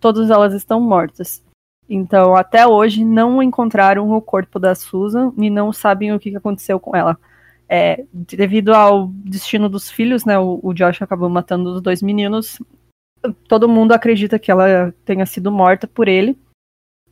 todas 0.00 0.30
elas 0.30 0.52
estão 0.52 0.80
mortas. 0.80 1.42
Então, 1.88 2.34
até 2.34 2.66
hoje, 2.66 3.04
não 3.04 3.42
encontraram 3.42 4.10
o 4.10 4.20
corpo 4.20 4.58
da 4.58 4.74
Susan 4.74 5.32
e 5.38 5.48
não 5.48 5.72
sabem 5.72 6.12
o 6.12 6.18
que 6.18 6.36
aconteceu 6.36 6.80
com 6.80 6.96
ela. 6.96 7.16
É, 7.68 8.04
devido 8.12 8.74
ao 8.74 9.08
destino 9.08 9.68
dos 9.68 9.90
filhos, 9.90 10.24
né, 10.24 10.38
o, 10.38 10.60
o 10.62 10.72
Josh 10.72 11.02
acabou 11.02 11.28
matando 11.28 11.74
os 11.74 11.80
dois 11.80 12.02
meninos. 12.02 12.60
Todo 13.48 13.68
mundo 13.68 13.92
acredita 13.92 14.38
que 14.38 14.50
ela 14.50 14.94
tenha 15.04 15.26
sido 15.26 15.50
morta 15.50 15.86
por 15.86 16.06
ele 16.08 16.38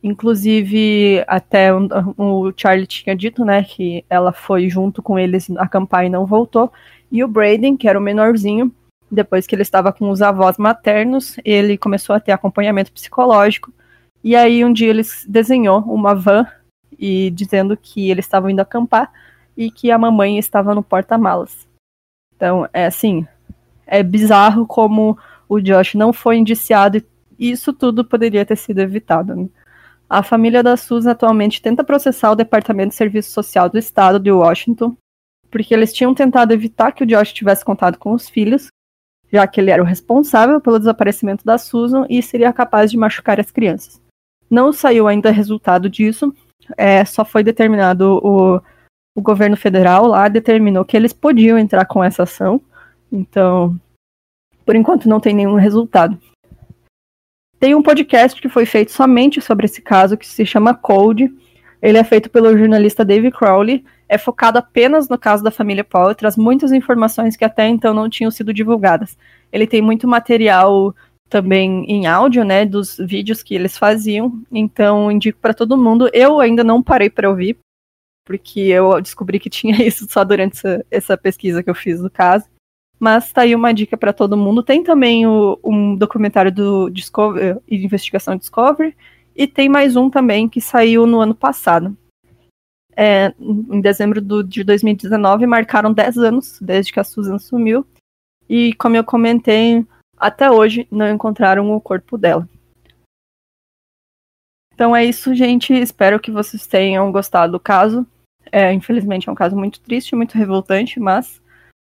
Inclusive, 0.05 1.23
até 1.27 1.73
o, 1.73 1.87
o 2.15 2.53
Charlie 2.55 2.85
tinha 2.85 3.15
dito, 3.15 3.43
né, 3.43 3.63
que 3.63 4.05
ela 4.07 4.31
foi 4.31 4.69
junto 4.69 5.01
com 5.01 5.17
eles 5.17 5.49
acampar 5.57 6.05
e 6.05 6.09
não 6.09 6.27
voltou. 6.27 6.71
E 7.11 7.23
o 7.23 7.27
Braden, 7.27 7.75
que 7.75 7.87
era 7.87 7.97
o 7.97 8.01
menorzinho, 8.01 8.71
depois 9.09 9.47
que 9.47 9.55
ele 9.55 9.63
estava 9.63 9.91
com 9.91 10.11
os 10.11 10.21
avós 10.21 10.59
maternos, 10.59 11.37
ele 11.43 11.75
começou 11.75 12.15
a 12.15 12.19
ter 12.19 12.33
acompanhamento 12.33 12.91
psicológico. 12.91 13.73
E 14.25 14.35
aí 14.35 14.65
um 14.65 14.73
dia 14.73 14.89
ele 14.89 15.03
desenhou 15.27 15.81
uma 15.81 16.15
van 16.15 16.47
e 16.97 17.29
dizendo 17.29 17.77
que 17.77 18.09
eles 18.09 18.25
estavam 18.25 18.49
indo 18.49 18.59
acampar 18.59 19.13
e 19.55 19.69
que 19.69 19.91
a 19.91 19.99
mamãe 19.99 20.39
estava 20.39 20.73
no 20.73 20.81
porta-malas. 20.81 21.67
Então, 22.35 22.67
é 22.73 22.87
assim, 22.87 23.27
é 23.85 24.01
bizarro 24.01 24.65
como 24.65 25.15
o 25.47 25.61
Josh 25.61 25.93
não 25.93 26.11
foi 26.11 26.37
indiciado 26.37 26.97
e 27.37 27.51
isso 27.51 27.71
tudo 27.71 28.03
poderia 28.03 28.43
ter 28.43 28.55
sido 28.55 28.79
evitado. 28.79 29.35
Né? 29.35 29.47
A 30.09 30.23
família 30.23 30.63
da 30.63 30.75
Susan 30.75 31.11
atualmente 31.11 31.61
tenta 31.61 31.83
processar 31.83 32.31
o 32.31 32.35
Departamento 32.35 32.89
de 32.89 32.95
Serviço 32.95 33.29
Social 33.29 33.69
do 33.69 33.77
Estado 33.77 34.19
de 34.19 34.31
Washington, 34.31 34.97
porque 35.51 35.71
eles 35.71 35.93
tinham 35.93 36.15
tentado 36.15 36.51
evitar 36.51 36.93
que 36.93 37.03
o 37.03 37.07
Josh 37.07 37.31
tivesse 37.31 37.63
contato 37.63 37.99
com 37.99 38.11
os 38.11 38.27
filhos, 38.27 38.69
já 39.31 39.45
que 39.45 39.61
ele 39.61 39.69
era 39.69 39.83
o 39.83 39.85
responsável 39.85 40.59
pelo 40.59 40.79
desaparecimento 40.79 41.45
da 41.45 41.59
Susan 41.59 42.07
e 42.09 42.23
seria 42.23 42.51
capaz 42.51 42.89
de 42.89 42.97
machucar 42.97 43.39
as 43.39 43.51
crianças. 43.51 44.03
Não 44.55 44.71
saiu 44.71 45.05
ainda 45.05 45.31
resultado 45.31 45.89
disso, 45.89 46.33
é, 46.77 47.03
só 47.03 47.25
foi 47.25 47.43
determinado 47.43 48.21
o, 48.23 48.61
o 49.13 49.21
governo 49.21 49.57
federal 49.57 50.07
lá 50.07 50.29
determinou 50.29 50.85
que 50.85 50.95
eles 50.95 51.11
podiam 51.11 51.59
entrar 51.59 51.83
com 51.83 52.01
essa 52.01 52.23
ação, 52.23 52.61
então 53.11 53.77
por 54.65 54.73
enquanto 54.73 55.09
não 55.09 55.19
tem 55.19 55.35
nenhum 55.35 55.55
resultado. 55.55 56.17
Tem 57.59 57.75
um 57.75 57.83
podcast 57.83 58.41
que 58.41 58.47
foi 58.47 58.65
feito 58.65 58.93
somente 58.93 59.41
sobre 59.41 59.65
esse 59.65 59.81
caso, 59.81 60.15
que 60.15 60.25
se 60.25 60.45
chama 60.45 60.73
Code. 60.73 61.29
Ele 61.81 61.97
é 61.97 62.03
feito 62.05 62.29
pelo 62.29 62.57
jornalista 62.57 63.03
Dave 63.03 63.31
Crowley. 63.31 63.83
É 64.07 64.17
focado 64.17 64.57
apenas 64.57 65.09
no 65.09 65.17
caso 65.17 65.43
da 65.43 65.51
família 65.51 65.83
Paul 65.83 66.11
e 66.11 66.15
traz 66.15 66.37
muitas 66.37 66.71
informações 66.71 67.35
que 67.35 67.43
até 67.43 67.67
então 67.67 67.93
não 67.93 68.09
tinham 68.09 68.31
sido 68.31 68.53
divulgadas. 68.53 69.17
Ele 69.51 69.67
tem 69.67 69.81
muito 69.81 70.07
material 70.07 70.95
também 71.29 71.85
em 71.89 72.07
áudio, 72.07 72.43
né, 72.43 72.65
dos 72.65 72.97
vídeos 72.97 73.41
que 73.41 73.55
eles 73.55 73.77
faziam. 73.77 74.41
Então, 74.51 75.11
indico 75.11 75.39
para 75.39 75.53
todo 75.53 75.77
mundo. 75.77 76.09
Eu 76.13 76.39
ainda 76.39 76.63
não 76.63 76.83
parei 76.83 77.09
para 77.09 77.29
ouvir, 77.29 77.57
porque 78.25 78.61
eu 78.61 79.01
descobri 79.01 79.39
que 79.39 79.49
tinha 79.49 79.75
isso 79.85 80.07
só 80.09 80.23
durante 80.23 80.57
essa, 80.57 80.85
essa 80.89 81.17
pesquisa 81.17 81.63
que 81.63 81.69
eu 81.69 81.75
fiz 81.75 81.99
do 81.99 82.09
caso. 82.09 82.45
Mas 82.99 83.31
tá 83.31 83.41
aí 83.41 83.53
uma 83.53 83.73
dica 83.73 83.97
para 83.97 84.13
todo 84.13 84.37
mundo. 84.37 84.63
Tem 84.63 84.83
também 84.83 85.27
o, 85.27 85.59
um 85.63 85.95
documentário 85.95 86.51
do 86.51 86.89
Discovery, 86.89 87.59
Investigação 87.69 88.37
Discovery, 88.37 88.95
e 89.35 89.45
tem 89.47 89.67
mais 89.67 89.97
um 89.97 90.09
também 90.09 90.47
que 90.47 90.61
saiu 90.61 91.05
no 91.05 91.19
ano 91.19 91.35
passado. 91.35 91.95
É, 92.97 93.33
em 93.37 93.81
dezembro 93.81 94.21
do, 94.21 94.41
de 94.41 94.63
2019, 94.63 95.45
marcaram 95.45 95.91
10 95.91 96.17
anos 96.17 96.59
desde 96.61 96.93
que 96.93 96.99
a 96.99 97.03
Susan 97.03 97.37
sumiu. 97.37 97.85
E 98.47 98.73
como 98.75 98.95
eu 98.95 99.03
comentei, 99.03 99.85
até 100.17 100.49
hoje 100.49 100.87
não 100.91 101.09
encontraram 101.09 101.71
o 101.71 101.81
corpo 101.81 102.17
dela. 102.17 102.47
Então 104.73 104.95
é 104.95 105.05
isso, 105.05 105.33
gente. 105.33 105.73
Espero 105.73 106.19
que 106.19 106.31
vocês 106.31 106.67
tenham 106.67 107.11
gostado 107.11 107.53
do 107.53 107.59
caso. 107.59 108.05
É, 108.51 108.71
infelizmente 108.71 109.27
é 109.27 109.31
um 109.31 109.35
caso 109.35 109.55
muito 109.55 109.79
triste, 109.79 110.15
muito 110.15 110.37
revoltante, 110.37 110.99
mas 110.99 111.41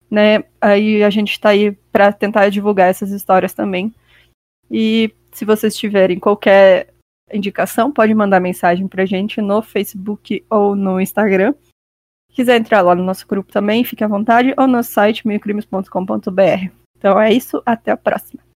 né? 0.10 0.43
Aí 0.60 1.03
a 1.03 1.10
gente 1.10 1.32
está 1.32 1.49
aí 1.49 1.71
para 1.91 2.12
tentar 2.12 2.49
divulgar 2.49 2.89
essas 2.89 3.12
histórias 3.12 3.53
também. 3.53 3.93
E 4.71 5.13
se 5.32 5.45
vocês 5.45 5.75
tiverem 5.75 6.19
qualquer 6.19 6.93
indicação, 7.32 7.91
pode 7.91 8.13
mandar 8.13 8.39
mensagem 8.39 8.88
para 8.88 9.03
a 9.03 9.05
gente 9.05 9.41
no 9.41 9.62
Facebook 9.62 10.43
ou 10.49 10.75
no 10.75 10.99
Instagram. 10.99 11.53
Se 12.32 12.36
quiser 12.36 12.60
entrar 12.60 12.82
lá 12.82 12.95
no 12.95 13.03
nosso 13.03 13.27
grupo 13.27 13.51
também, 13.51 13.84
fique 13.84 14.03
à 14.03 14.08
vontade, 14.08 14.53
ou 14.58 14.67
no 14.67 14.84
site 14.84 15.27
meiocrimes.com.br. 15.27 16.79
Então 17.00 17.20
é 17.20 17.32
isso, 17.34 17.64
até 17.66 17.92
a 17.92 17.98
próxima. 17.98 18.49